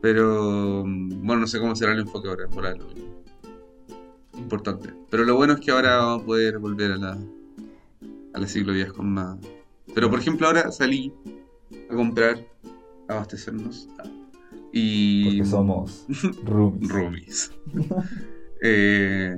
Pero, 0.00 0.82
bueno, 0.84 1.38
no 1.40 1.46
sé 1.46 1.58
cómo 1.58 1.74
será 1.74 1.92
el 1.92 2.00
enfoque 2.00 2.28
ahora, 2.28 2.46
por 2.48 2.66
algo. 2.66 2.86
Importante. 4.38 4.90
Pero 5.10 5.24
lo 5.24 5.34
bueno 5.36 5.54
es 5.54 5.60
que 5.60 5.70
ahora 5.70 5.96
vamos 5.96 6.22
a 6.22 6.26
poder 6.26 6.58
volver 6.58 6.92
a 6.92 6.96
la, 6.96 7.18
a 8.34 8.38
las 8.38 8.52
ciclovías 8.52 8.92
con 8.92 9.12
más. 9.12 9.36
Pero, 9.94 10.10
por 10.10 10.20
ejemplo, 10.20 10.46
ahora 10.46 10.70
salí 10.70 11.12
a 11.90 11.94
comprar, 11.94 12.38
a 13.08 13.14
abastecernos. 13.14 13.88
Y. 14.72 15.24
Porque 15.38 15.44
somos 15.50 16.06
roomies. 16.44 16.88
roomies. 16.90 17.52
Eh, 18.62 19.36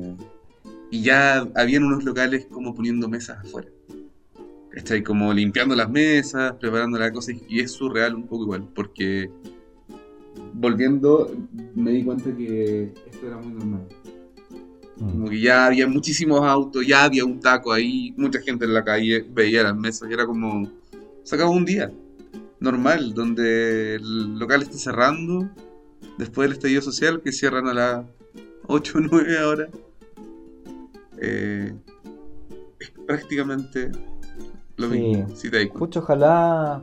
y 0.93 1.03
ya 1.03 1.41
habían 1.57 1.83
unos 1.83 2.05
locales 2.05 2.47
como 2.47 2.73
poniendo 2.73 3.09
mesas 3.09 3.38
afuera. 3.45 3.69
¿cachai? 4.71 5.03
Como 5.03 5.33
limpiando 5.35 5.75
las 5.75 5.91
mesas, 5.91 6.53
preparando 6.61 6.99
las 7.01 7.11
cosas, 7.11 7.35
y 7.49 7.59
es 7.59 7.73
surreal 7.73 8.14
un 8.14 8.29
poco 8.29 8.45
igual, 8.45 8.69
porque 8.75 9.29
volviendo 10.55 11.35
me 11.75 11.91
di 11.91 12.05
cuenta 12.05 12.35
que 12.35 12.93
esto 13.11 13.27
era 13.27 13.38
muy 13.38 13.55
normal. 13.55 13.88
Como 14.99 15.27
Mm. 15.27 15.31
que 15.31 15.41
ya 15.41 15.67
había 15.67 15.87
muchísimos 15.88 16.41
autos, 16.43 16.87
ya 16.87 17.05
había 17.05 17.25
un 17.25 17.41
taco 17.41 17.73
ahí, 17.73 18.14
mucha 18.17 18.41
gente 18.41 18.64
en 18.67 18.75
la 18.75 18.85
calle 18.85 19.27
veía 19.33 19.64
las 19.64 19.77
mesas 19.77 20.09
y 20.09 20.12
era 20.12 20.27
como, 20.27 20.71
se 21.25 21.35
acabó 21.35 21.53
un 21.53 21.64
día 21.64 21.91
normal, 22.61 23.14
donde 23.14 23.97
el 23.97 24.38
local 24.38 24.62
esté 24.62 24.79
cerrando 24.79 25.49
después 26.18 26.49
del 26.49 26.57
estallido 26.57 26.83
social, 26.83 27.23
que 27.23 27.33
cierran 27.33 27.66
a 27.68 27.75
las 27.75 28.05
8 28.66 28.99
o 28.99 29.01
9 29.01 29.38
ahora. 29.38 29.68
Eh, 31.21 31.75
es 32.79 32.90
prácticamente 33.07 33.90
lo 34.77 34.88
Sí. 34.88 34.99
mismo, 34.99 35.29
si 35.35 35.51
te 35.51 35.57
das 35.59 35.66
cuenta. 35.66 35.79
Pucha, 35.79 36.01
ojalá, 36.01 36.83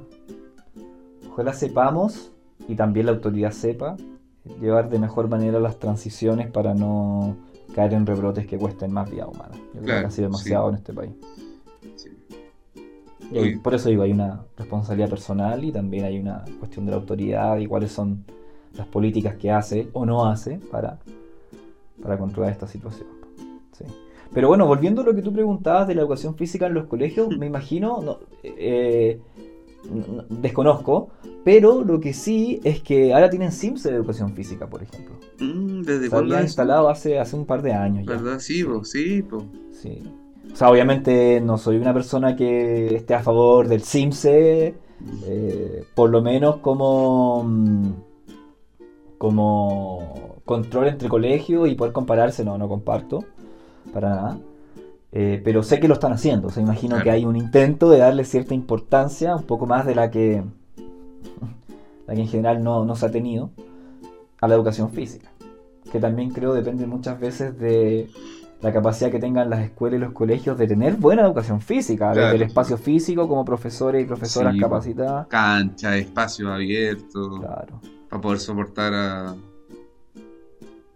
ojalá 1.29 1.53
sepamos 1.53 2.31
y 2.67 2.75
también 2.75 3.05
la 3.05 3.13
autoridad 3.13 3.51
sepa 3.51 3.95
llevar 4.61 4.89
de 4.89 4.99
mejor 4.99 5.27
manera 5.29 5.59
las 5.59 5.79
transiciones 5.79 6.51
para 6.51 6.73
no 6.73 7.37
caer 7.73 7.93
en 7.93 8.05
rebrotes 8.05 8.45
que 8.47 8.57
cuesten 8.57 8.91
más 8.91 9.09
vida 9.09 9.27
humana. 9.27 9.55
Yo 9.73 9.81
creo 9.81 10.01
que 10.01 10.05
ha 10.07 10.11
sido 10.11 10.27
demasiado 10.27 10.67
sí. 10.67 10.69
en 10.69 10.75
este 10.75 10.93
país. 10.93 11.11
Sí. 13.31 13.39
Uy. 13.39 13.57
por 13.57 13.73
eso 13.73 13.89
digo, 13.89 14.03
hay 14.03 14.11
una 14.11 14.43
responsabilidad 14.57 15.09
personal 15.09 15.63
y 15.63 15.71
también 15.71 16.05
hay 16.05 16.19
una 16.19 16.43
cuestión 16.59 16.85
de 16.85 16.91
la 16.91 16.97
autoridad 16.97 17.57
y 17.57 17.65
cuáles 17.65 17.91
son 17.91 18.23
las 18.77 18.87
políticas 18.87 19.35
que 19.35 19.51
hace 19.51 19.87
o 19.93 20.05
no 20.05 20.25
hace 20.25 20.59
para, 20.71 20.99
para 22.01 22.17
controlar 22.17 22.51
esta 22.51 22.67
situación. 22.67 23.07
Sí. 23.71 23.85
Pero 24.33 24.47
bueno, 24.49 24.67
volviendo 24.67 25.01
a 25.01 25.05
lo 25.05 25.15
que 25.15 25.21
tú 25.21 25.31
preguntabas 25.31 25.87
de 25.87 25.95
la 25.95 26.01
educación 26.01 26.35
física 26.35 26.67
en 26.67 26.73
los 26.73 26.85
colegios, 26.87 27.29
me 27.37 27.45
imagino, 27.47 28.01
no, 28.01 28.19
eh, 28.43 29.19
no- 29.89 30.15
no- 30.17 30.23
desconozco, 30.29 31.09
pero 31.43 31.83
lo 31.83 31.99
que 31.99 32.13
sí 32.13 32.59
es 32.63 32.81
que 32.81 33.13
ahora 33.13 33.29
tienen 33.29 33.51
Sims 33.51 33.83
de 33.83 33.91
educación 33.91 34.33
física, 34.33 34.67
por 34.67 34.83
ejemplo. 34.83 35.15
Mm, 35.39 35.81
¿Desde 35.83 36.05
Se 36.05 36.09
cuándo 36.09 36.33
había 36.35 36.43
es? 36.43 36.51
instalado 36.51 36.89
hace, 36.89 37.17
hace 37.19 37.35
un 37.35 37.45
par 37.45 37.61
de 37.61 37.73
años 37.73 38.05
ya. 38.05 38.13
¿Verdad? 38.13 38.39
Sí, 38.39 38.63
po, 38.63 38.83
sí, 38.83 39.21
po. 39.21 39.45
Sí. 39.71 40.03
O 40.55 40.57
sea, 40.57 40.69
obviamente 40.69 41.41
no 41.41 41.57
soy 41.57 41.75
una 41.75 41.93
persona 41.93 42.37
que 42.37 42.95
esté 42.95 43.13
a 43.13 43.19
favor 43.21 43.67
del 43.67 43.81
CIMSE, 43.81 44.73
eh, 45.25 45.83
por 45.93 46.09
lo 46.09 46.21
menos 46.21 46.59
como, 46.59 47.43
mm, 47.43 47.89
como 49.17 50.37
control 50.45 50.87
entre 50.87 51.09
colegios 51.09 51.67
y 51.67 51.75
poder 51.75 51.91
compararse, 51.91 52.45
no, 52.45 52.57
no 52.57 52.69
comparto, 52.69 53.25
para 53.93 54.09
nada. 54.09 54.37
Eh, 55.11 55.41
pero 55.43 55.61
sé 55.61 55.81
que 55.81 55.89
lo 55.89 55.95
están 55.95 56.13
haciendo, 56.13 56.47
o 56.47 56.51
sea, 56.51 56.63
imagino 56.63 56.91
Claro. 56.95 57.03
que 57.03 57.11
hay 57.11 57.25
un 57.25 57.35
intento 57.35 57.89
de 57.89 57.97
darle 57.97 58.23
cierta 58.23 58.53
importancia, 58.53 59.35
un 59.35 59.43
poco 59.43 59.65
más 59.65 59.85
de 59.85 59.95
la 59.95 60.09
que, 60.09 60.41
la 62.07 62.15
que 62.15 62.21
en 62.21 62.29
general 62.29 62.63
no, 62.63 62.85
no 62.85 62.95
se 62.95 63.05
ha 63.05 63.11
tenido, 63.11 63.49
a 64.39 64.47
la 64.47 64.55
educación 64.55 64.89
física, 64.91 65.29
que 65.91 65.99
también 65.99 66.29
creo 66.29 66.53
depende 66.53 66.87
muchas 66.87 67.19
veces 67.19 67.59
de 67.59 68.09
la 68.65 68.73
capacidad 68.73 69.11
que 69.11 69.19
tengan 69.19 69.47
las 69.49 69.63
escuelas 69.63 69.97
y 69.99 70.01
los 70.01 70.11
colegios 70.11 70.57
de 70.57 70.65
tener 70.67 70.95
buena 70.95 71.21
educación 71.21 71.61
física, 71.61 72.09
desde 72.09 72.21
Claro. 72.21 72.35
el 72.35 72.41
espacio 72.41 72.77
físico 72.77 73.27
como 73.27 73.45
profesores 73.45 74.03
y 74.03 74.07
profesoras 74.07 74.53
Sí, 74.55 74.59
capacitadas. 74.59 75.27
Cancha, 75.27 75.95
espacio 75.95 76.51
abierto, 76.51 77.39
Claro. 77.39 77.79
para 78.09 78.21
poder 78.21 78.39
soportar 78.39 78.93
a 78.95 79.35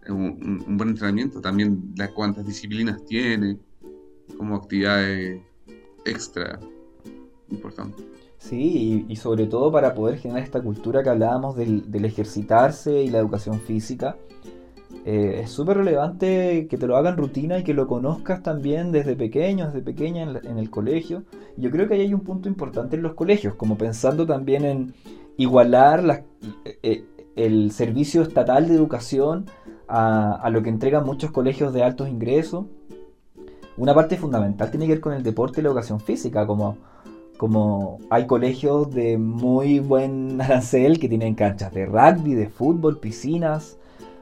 un, 0.08 0.64
buen 0.76 0.88
entrenamiento. 0.90 1.40
También 1.40 1.92
las 1.96 2.10
cuántas 2.10 2.44
disciplinas 2.44 3.04
tiene, 3.04 3.56
como 4.36 4.56
actividades 4.56 5.40
extra 6.04 6.58
importantes. 7.50 8.04
Sí, 8.38 9.04
y, 9.08 9.12
y 9.12 9.16
sobre 9.16 9.46
todo 9.46 9.70
para 9.70 9.94
poder 9.94 10.18
generar 10.18 10.42
esta 10.42 10.60
cultura 10.60 11.02
que 11.04 11.10
hablábamos 11.10 11.54
del, 11.56 11.88
del 11.90 12.04
ejercitarse 12.06 13.02
y 13.04 13.10
la 13.10 13.18
educación 13.18 13.60
física. 13.60 14.16
Eh, 15.04 15.40
es 15.44 15.50
súper 15.50 15.78
relevante 15.78 16.66
que 16.68 16.76
te 16.76 16.86
lo 16.86 16.96
hagan 16.96 17.16
rutina 17.16 17.58
y 17.58 17.64
que 17.64 17.72
lo 17.72 17.86
conozcas 17.86 18.42
también 18.42 18.92
desde 18.92 19.16
pequeño, 19.16 19.66
desde 19.66 19.80
pequeña 19.80 20.22
en, 20.22 20.58
el 20.58 20.70
colegio. 20.70 21.24
Yo 21.56 21.70
creo 21.70 21.88
que 21.88 21.94
ahí 21.94 22.02
hay 22.02 22.14
un 22.14 22.20
punto 22.20 22.48
importante 22.48 22.96
en 22.96 23.02
los 23.02 23.14
colegios, 23.14 23.54
como 23.54 23.78
pensando 23.78 24.26
también 24.26 24.64
en 24.64 24.94
igualar 25.36 26.04
las- 26.04 26.22
eh, 26.82 27.04
el 27.36 27.72
servicio 27.72 28.22
estatal 28.22 28.68
de 28.68 28.74
educación 28.74 29.46
a, 29.88 30.34
a 30.34 30.50
lo 30.50 30.62
que 30.62 30.68
entregan 30.68 31.06
muchos 31.06 31.30
colegios 31.30 31.72
de 31.72 31.82
altos 31.82 32.08
ingresos. 32.08 32.66
Una 33.78 33.94
parte 33.94 34.18
fundamental 34.18 34.70
tiene 34.70 34.86
que 34.86 34.92
ver 34.92 35.00
con 35.00 35.14
el 35.14 35.22
deporte 35.22 35.60
y 35.60 35.62
la 35.62 35.70
educación 35.70 36.00
física, 36.00 36.46
como 36.46 36.76
como 37.38 37.96
hay 38.10 38.26
colegios 38.26 38.90
de 38.90 39.16
muy 39.16 39.78
buen 39.78 40.38
arancel 40.42 41.00
que 41.00 41.08
tienen 41.08 41.34
canchas 41.34 41.72
de 41.72 41.86
rugby, 41.86 42.34
de 42.34 42.50
fútbol, 42.50 42.98
piscinas 42.98 43.78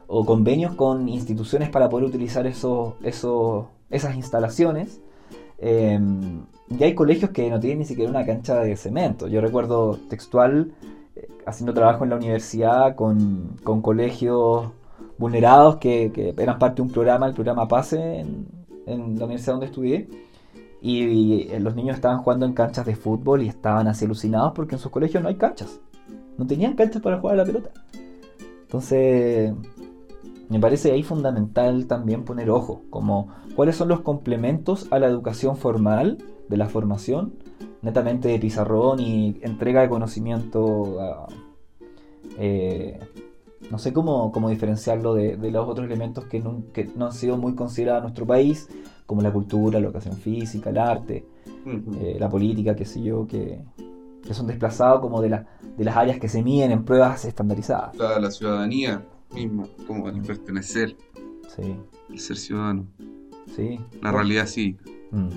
o 0.09 0.25
convenios 0.25 0.75
con 0.75 1.09
instituciones 1.09 1.68
para 1.68 1.88
poder 1.88 2.07
utilizar 2.07 2.47
esas 2.47 4.16
instalaciones. 4.16 5.01
Eh, 5.59 6.01
y 6.71 6.83
hay 6.83 6.94
colegios 6.94 7.31
que 7.31 7.49
no 7.51 7.61
tienen 7.61 7.81
ni 7.81 7.85
siquiera 7.85 8.11
una 8.11 8.25
cancha 8.25 8.61
de 8.61 8.77
cemento. 8.77 9.29
Yo 9.29 9.40
recuerdo 9.40 9.99
textual 10.09 10.73
eh, 11.14 11.29
haciendo 11.47 11.75
trabajo 11.75 12.05
en 12.05 12.11
la 12.11 12.16
universidad 12.16 12.94
con, 12.97 13.57
con 13.62 13.83
colegios 13.83 14.71
vulnerados 15.18 15.77
que, 15.77 16.11
que 16.12 16.35
eran 16.37 16.59
parte 16.59 16.77
de 16.77 16.83
un 16.83 16.90
programa, 16.90 17.27
el 17.27 17.35
programa 17.35 17.68
PASE 17.68 18.21
en, 18.21 18.49
en 18.87 19.18
la 19.18 19.27
universidad 19.27 19.55
donde 19.55 19.66
estudié. 19.66 20.09
Y, 20.81 21.05
y, 21.05 21.49
eh, 21.51 21.61
los 21.61 21.75
niños 21.75 21.97
estaban 21.97 22.18
jugando 22.18 22.47
en 22.47 22.55
canchas 22.55 22.87
de 22.87 22.97
fútbol 22.97 23.42
y 23.42 23.49
estaban 23.49 23.88
así 23.88 24.07
alucinados 24.07 24.53
porque 24.55 24.77
en 24.77 24.81
sus 24.81 24.90
colegios 24.90 25.23
no 25.23 25.29
hay 25.29 25.37
canchas. 25.37 25.81
No 26.38 26.47
tenían 26.47 26.75
canchas 26.77 27.03
para 27.03 27.18
jugar 27.18 27.35
a 27.35 27.38
la 27.38 27.44
pelota. 27.44 27.71
Entonces, 28.62 29.53
me 30.48 30.61
parece 30.61 30.92
ahí 30.92 31.02
fundamental 31.02 31.87
también 31.87 32.24
poner 32.24 32.50
ojo, 32.50 32.82
como 32.90 33.28
cuáles 33.54 33.76
son 33.76 33.88
los 33.88 34.00
complementos 34.00 34.87
a 34.90 34.98
la 34.98 35.06
educación 35.06 35.56
formal 35.56 36.18
de 36.48 36.56
la 36.56 36.68
formación, 36.68 37.34
netamente 37.82 38.28
de 38.28 38.38
pizarrón 38.38 39.00
y 39.00 39.38
entrega 39.42 39.82
de 39.82 39.88
conocimiento, 39.88 41.00
a- 41.00 41.26
eh, 42.38 42.98
no 43.70 43.78
sé 43.78 43.92
cómo, 43.92 44.32
cómo 44.32 44.48
diferenciarlo 44.48 45.14
de, 45.14 45.37
de 45.37 45.50
los 45.50 45.68
otros 45.68 45.87
elementos 45.87 46.24
que 46.24 46.40
no, 46.40 46.62
que 46.72 46.84
no 46.96 47.06
han 47.06 47.12
sido 47.12 47.37
muy 47.37 47.54
considerados 47.54 48.00
en 48.00 48.04
nuestro 48.04 48.26
país, 48.26 48.68
como 49.06 49.20
la 49.22 49.32
cultura, 49.32 49.78
la 49.80 49.87
educación 49.87 50.16
física, 50.16 50.70
el 50.70 50.78
arte, 50.78 51.26
eh, 52.00 52.16
la 52.18 52.28
política, 52.28 52.74
qué 52.74 52.84
sé 52.84 53.02
yo, 53.02 53.26
que, 53.26 53.61
que 54.26 54.34
son 54.34 54.46
desplazados 54.46 55.00
como 55.00 55.20
de, 55.20 55.30
la- 55.30 55.46
de 55.76 55.84
las 55.84 55.96
áreas 55.96 56.18
que 56.18 56.28
se 56.28 56.42
miden 56.42 56.70
en 56.70 56.84
pruebas 56.84 57.24
estandarizadas. 57.24 57.96
La 58.20 58.30
ciudadanía 58.30 59.02
misma, 59.35 59.67
como 59.87 60.09
el 60.09 60.21
pertenecer, 60.23 60.97
Sí, 61.55 61.75
el 62.11 62.19
ser 62.21 62.37
ciudadano, 62.37 62.87
sí. 63.57 63.81
la 64.03 64.12
realidad 64.12 64.47
sí. 64.47 64.77
Mm. 65.11 65.29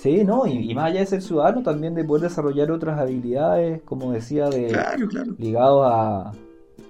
Sí, 0.00 0.22
no, 0.24 0.46
y, 0.46 0.70
y 0.70 0.74
más 0.74 0.86
allá 0.86 1.00
de 1.00 1.06
ser 1.06 1.22
ciudadano, 1.22 1.62
también 1.62 1.94
de 1.94 2.04
poder 2.04 2.24
desarrollar 2.24 2.70
otras 2.70 2.98
habilidades, 2.98 3.80
como 3.82 4.12
decía, 4.12 4.48
de 4.50 4.68
Claro, 4.68 5.08
claro. 5.08 5.34
ligados 5.38 5.86
a, 5.90 6.32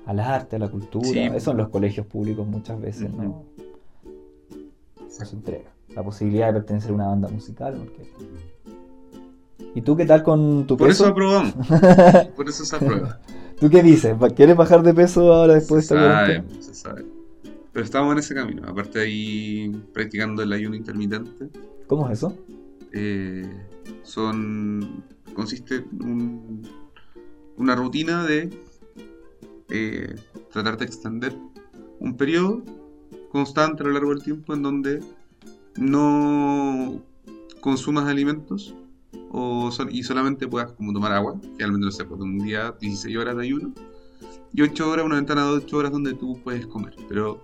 al 0.06 0.20
arte, 0.20 0.56
a 0.56 0.58
la 0.58 0.68
cultura. 0.68 1.06
Sí. 1.08 1.18
Eso 1.20 1.52
en 1.52 1.58
los 1.58 1.68
colegios 1.68 2.06
públicos 2.06 2.46
muchas 2.46 2.80
veces 2.80 3.12
no, 3.12 3.44
se 5.08 5.34
entrega. 5.34 5.70
La 5.94 6.02
posibilidad 6.02 6.48
de 6.48 6.54
pertenecer 6.54 6.90
a 6.90 6.94
una 6.94 7.06
banda 7.06 7.28
musical. 7.28 7.74
porque- 7.76 8.10
¿Y 9.76 9.80
tú 9.82 9.96
qué 9.96 10.06
tal 10.06 10.22
con 10.24 10.66
tu 10.66 10.76
Por 10.76 10.90
eso 10.90 11.04
peso? 11.04 11.12
aprobamos. 11.12 11.54
Por 12.36 12.48
eso 12.48 12.64
se 12.64 12.76
aprueba. 12.76 13.20
¿Tú 13.60 13.70
qué 13.70 13.82
dices? 13.82 14.14
¿Quieres 14.36 14.56
bajar 14.56 14.82
de 14.82 14.94
peso 14.94 15.32
ahora 15.32 15.54
después 15.54 15.86
se 15.86 15.94
de 15.94 16.00
esta 16.00 16.26
sabe, 16.26 16.44
se 16.60 16.74
sabe. 16.74 17.04
Pero 17.72 17.84
estamos 17.84 18.12
en 18.12 18.18
ese 18.18 18.34
camino. 18.34 18.62
Aparte 18.68 19.00
ahí 19.00 19.70
practicando 19.92 20.42
el 20.42 20.52
ayuno 20.52 20.76
intermitente. 20.76 21.48
¿Cómo 21.86 22.08
es 22.08 22.18
eso? 22.18 22.36
eh, 22.96 23.44
son 24.04 25.02
consiste 25.34 25.76
en 25.76 26.02
un- 26.04 26.62
una 27.56 27.74
rutina 27.74 28.24
de 28.24 28.50
eh, 29.68 30.14
tratar 30.52 30.76
de 30.78 30.84
extender 30.84 31.34
un 31.98 32.16
periodo 32.16 32.62
constante 33.32 33.82
a 33.82 33.86
lo 33.86 33.92
largo 33.92 34.10
del 34.10 34.22
tiempo 34.22 34.54
en 34.54 34.62
donde 34.62 35.00
no 35.76 37.00
consumas 37.60 38.06
alimentos 38.06 38.74
o 39.36 39.70
sol- 39.72 39.88
y 39.90 40.02
solamente 40.04 40.46
puedas 40.46 40.72
como 40.72 40.92
tomar 40.92 41.12
agua, 41.12 41.34
generalmente 41.42 41.86
no 41.86 41.90
sé, 41.90 42.04
pues, 42.04 42.20
un 42.20 42.38
día 42.38 42.72
16 42.80 43.16
horas 43.16 43.36
de 43.36 43.42
ayuno 43.42 43.72
y 44.52 44.62
8 44.62 44.88
horas, 44.88 45.04
una 45.04 45.16
ventana 45.16 45.44
de 45.46 45.50
8 45.54 45.76
horas 45.78 45.90
donde 45.90 46.14
tú 46.14 46.38
puedes 46.44 46.66
comer, 46.66 46.94
pero 47.08 47.40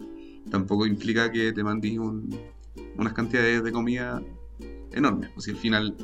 tampoco 0.51 0.87
implica 0.87 1.31
que 1.33 1.53
te 1.53 1.65
mandes 1.65 1.99
un- 1.99 2.39
unas 2.97 3.13
cantidades 3.13 3.65
de 3.65 3.73
comida 3.73 4.23
enormes, 4.93 5.31
pues 5.35 5.45
si 5.47 5.51
al 5.51 5.57
final 5.57 5.97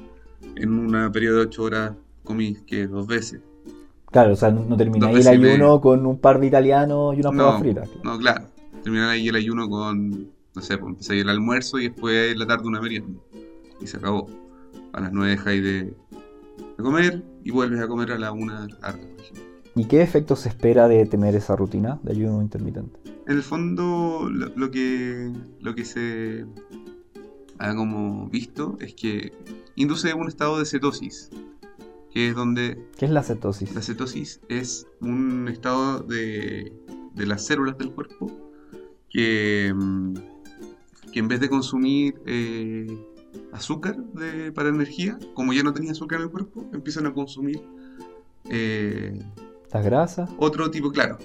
en 0.56 0.72
un 0.72 1.12
periodo 1.12 1.36
de 1.38 1.42
8 1.46 1.62
horas 1.62 1.92
comís 2.24 2.60
que 2.62 2.88
dos 2.88 3.06
veces. 3.06 3.40
Claro, 4.10 4.32
o 4.32 4.36
sea, 4.36 4.50
no, 4.50 4.64
no 4.64 4.76
termináis 4.76 5.24
el 5.26 5.28
ayuno 5.28 5.80
con 5.80 6.04
un 6.04 6.18
par 6.18 6.40
de 6.40 6.46
italianos 6.48 7.14
y 7.16 7.20
unas 7.20 7.32
No, 7.32 7.44
papas 7.44 7.60
fritas. 7.60 7.88
No, 8.02 8.18
claro, 8.18 8.46
terminar 8.82 9.10
ahí 9.10 9.28
el 9.28 9.36
ayuno 9.36 9.68
con, 9.68 10.10
no 10.54 10.62
sé, 10.62 10.78
pues 10.78 10.90
empezáis 10.90 11.22
el 11.22 11.28
almuerzo 11.28 11.78
y 11.78 11.88
después 11.90 12.32
en 12.32 12.38
la 12.40 12.46
tarde 12.46 12.66
una 12.66 12.80
merienda 12.80 13.20
y 13.80 13.86
se 13.86 13.98
acabó. 13.98 14.28
A 14.92 15.00
las 15.00 15.12
9 15.12 15.30
dejáis 15.30 15.62
de, 15.62 15.82
de 15.84 16.82
comer 16.82 17.24
y 17.44 17.50
vuelves 17.50 17.80
a 17.80 17.88
comer 17.88 18.12
a 18.12 18.18
la 18.18 18.32
1 18.32 18.62
de 18.62 18.68
la 18.68 18.78
tarde. 18.78 19.16
¿Y 19.74 19.84
qué 19.84 20.02
efectos 20.02 20.40
se 20.40 20.48
espera 20.48 20.88
de 20.88 21.04
tener 21.04 21.34
esa 21.34 21.54
rutina 21.54 22.00
de 22.02 22.12
ayuno 22.12 22.40
intermitente? 22.40 22.98
En 23.26 23.36
el 23.36 23.42
fondo, 23.42 24.28
lo, 24.30 24.48
lo 24.56 24.70
que, 24.70 25.30
lo 25.60 25.74
que 25.74 25.84
se 25.84 26.46
ha 27.58 27.74
como 27.74 28.28
visto 28.28 28.76
es 28.80 28.94
que 28.94 29.32
induce 29.74 30.14
un 30.14 30.28
estado 30.28 30.58
de 30.58 30.64
cetosis, 30.64 31.30
que 32.10 32.28
es 32.28 32.34
donde 32.34 32.82
¿Qué 32.96 33.04
es 33.04 33.10
la 33.10 33.22
cetosis? 33.22 33.74
la 33.74 33.82
cetosis 33.82 34.40
es 34.48 34.86
un 35.00 35.48
estado 35.48 36.00
de, 36.00 36.72
de 37.14 37.26
las 37.26 37.44
células 37.44 37.76
del 37.76 37.90
cuerpo 37.92 38.30
que, 39.10 39.74
que 41.12 41.18
en 41.18 41.28
vez 41.28 41.40
de 41.40 41.48
consumir 41.48 42.14
eh, 42.26 42.86
azúcar 43.52 43.96
de- 43.96 44.52
para 44.52 44.68
energía, 44.68 45.18
como 45.34 45.52
ya 45.52 45.62
no 45.62 45.72
tenía 45.72 45.92
azúcar 45.92 46.18
en 46.18 46.24
el 46.24 46.30
cuerpo, 46.30 46.64
empiezan 46.72 47.06
a 47.06 47.12
consumir 47.12 47.60
eh, 48.48 49.18
¿Las 49.72 49.84
grasas? 49.84 50.30
otro 50.38 50.70
tipo, 50.70 50.90
claro, 50.92 51.18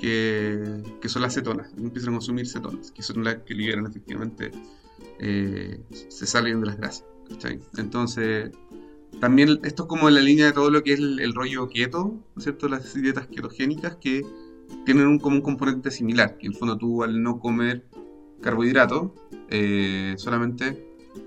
que, 0.00 0.82
que 1.00 1.08
son 1.08 1.22
las 1.22 1.34
cetonas. 1.34 1.70
Empiezan 1.76 2.10
a 2.10 2.16
consumir 2.16 2.46
cetonas, 2.48 2.90
que 2.90 3.02
son 3.02 3.22
las 3.24 3.36
que 3.42 3.54
liberan 3.54 3.86
efectivamente, 3.86 4.50
eh, 5.18 5.80
se 6.08 6.26
salen 6.26 6.60
de 6.60 6.66
las 6.66 6.76
grasas. 6.76 7.04
¿cachai? 7.28 7.60
Entonces, 7.76 8.50
también 9.20 9.60
esto 9.62 9.82
es 9.84 9.88
como 9.88 10.08
en 10.08 10.14
la 10.14 10.20
línea 10.20 10.46
de 10.46 10.52
todo 10.52 10.70
lo 10.70 10.82
que 10.82 10.94
es 10.94 10.98
el, 10.98 11.20
el 11.20 11.34
rollo 11.34 11.68
keto, 11.68 12.04
¿no 12.34 12.38
es 12.38 12.44
cierto? 12.44 12.68
Las 12.68 12.92
dietas 12.94 13.26
ketogénicas 13.26 13.96
que 13.96 14.22
tienen 14.86 15.06
un, 15.06 15.18
como 15.18 15.36
un 15.36 15.42
componente 15.42 15.90
similar, 15.90 16.36
que 16.38 16.46
en 16.46 16.52
el 16.52 16.58
fondo 16.58 16.76
tú 16.78 17.02
al 17.04 17.22
no 17.22 17.38
comer 17.38 17.82
carbohidratos, 18.40 19.10
eh, 19.50 20.14
solamente 20.16 20.82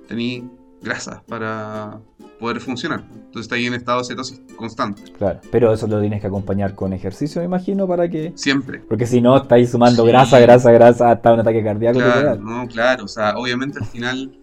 tenés 0.07 0.43
grasas 0.81 1.21
para 1.27 1.99
poder 2.39 2.59
funcionar. 2.59 3.03
Entonces 3.11 3.41
está 3.43 3.55
ahí 3.55 3.65
en 3.65 3.73
estado 3.73 3.99
de 3.99 4.05
cetosis 4.05 4.41
constante, 4.55 5.01
Claro. 5.17 5.39
Pero 5.51 5.73
eso 5.73 5.87
lo 5.87 5.99
tienes 5.99 6.21
que 6.21 6.27
acompañar 6.27 6.75
con 6.75 6.93
ejercicio, 6.93 7.41
me 7.41 7.45
imagino, 7.45 7.87
para 7.87 8.07
que... 8.09 8.33
siempre. 8.35 8.79
Porque 8.87 9.07
si 9.07 9.21
no, 9.21 9.35
estáis 9.37 9.71
sumando 9.71 10.03
Sí. 10.03 10.09
grasa, 10.09 10.39
grasa, 10.39 10.71
grasa 10.71 11.11
hasta 11.11 11.33
un 11.33 11.39
ataque 11.39 11.63
cardíaco. 11.63 11.99
Claro, 11.99 12.35
no, 12.37 12.67
claro, 12.67 13.05
o 13.05 13.07
sea, 13.07 13.35
obviamente 13.37 13.79
al 13.79 13.85
final, 13.85 14.37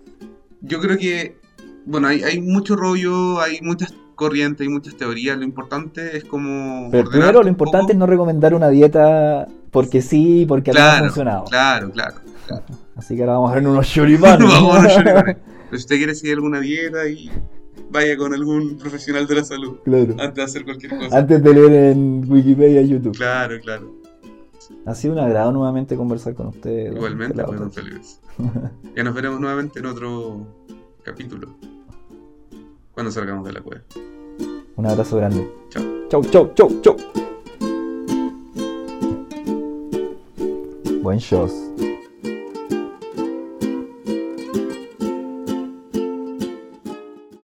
yo 0.62 0.80
creo 0.80 0.96
que, 0.98 1.38
bueno, 1.86 2.08
hay, 2.08 2.22
hay 2.22 2.40
mucho 2.40 2.74
rollo, 2.76 3.40
hay 3.40 3.60
muchas 3.62 3.94
corrientes, 4.14 4.66
hay 4.66 4.72
muchas 4.72 4.96
teorías, 4.96 5.36
lo 5.36 5.44
importante 5.44 6.16
es 6.16 6.24
como... 6.24 6.88
Pero 6.90 7.08
primero 7.10 7.42
lo 7.42 7.48
importante 7.48 7.82
poco. 7.84 7.92
es 7.92 7.98
no 7.98 8.06
recomendar 8.06 8.54
una 8.54 8.68
dieta 8.68 9.46
porque 9.70 10.00
sí, 10.02 10.44
porque 10.48 10.72
no 10.72 10.78
ha 10.78 10.82
Claro, 10.82 11.04
funcionado. 11.06 11.44
claro, 11.44 11.90
claro. 11.90 12.16
claro. 12.46 12.64
Así 12.96 13.16
que 13.16 13.22
ahora 13.22 13.34
vamos 13.34 13.50
a 13.52 13.54
ver 13.54 13.66
unos 13.66 13.88
choripanes. 13.92 14.48
Vamos 14.48 14.76
a 14.76 14.82
los 14.82 14.94
choripanes. 14.94 15.36
Pero 15.70 15.78
si 15.78 15.84
usted 15.84 15.96
quiere 15.96 16.14
seguir 16.14 16.34
alguna 16.34 16.60
dieta 16.60 17.08
y 17.08 17.30
vaya 17.90 18.16
con 18.16 18.34
algún 18.34 18.76
profesional 18.76 19.26
de 19.26 19.34
la 19.36 19.44
salud 19.44 19.76
claro. 19.84 20.14
antes 20.18 20.34
de 20.34 20.42
hacer 20.42 20.64
cualquier 20.64 20.98
cosa. 20.98 21.18
Antes 21.18 21.42
de 21.42 21.54
leer 21.54 21.72
en 21.92 22.30
Wikipedia 22.30 22.82
y 22.82 22.88
YouTube. 22.88 23.16
Claro, 23.16 23.58
claro. 23.60 24.02
Ha 24.86 24.94
sido 24.94 25.14
un 25.14 25.20
agrado 25.20 25.52
nuevamente 25.52 25.96
conversar 25.96 26.34
con 26.34 26.48
ustedes. 26.48 26.94
Igualmente, 26.94 27.42
bueno. 27.42 27.70
Felipe. 27.70 28.00
Ya 28.96 29.04
nos 29.04 29.14
veremos 29.14 29.40
nuevamente 29.40 29.78
en 29.78 29.86
otro 29.86 30.46
capítulo. 31.02 31.54
Cuando 32.92 33.10
salgamos 33.10 33.46
de 33.46 33.52
la 33.52 33.60
cueva. 33.60 33.82
Un 34.76 34.86
abrazo 34.86 35.16
grande. 35.16 35.48
Chao. 35.70 35.82
Chau, 36.08 36.24
chau, 36.24 36.52
chau, 36.54 36.80
chau. 36.82 36.96
Buen 41.02 41.18
shows. 41.18 41.52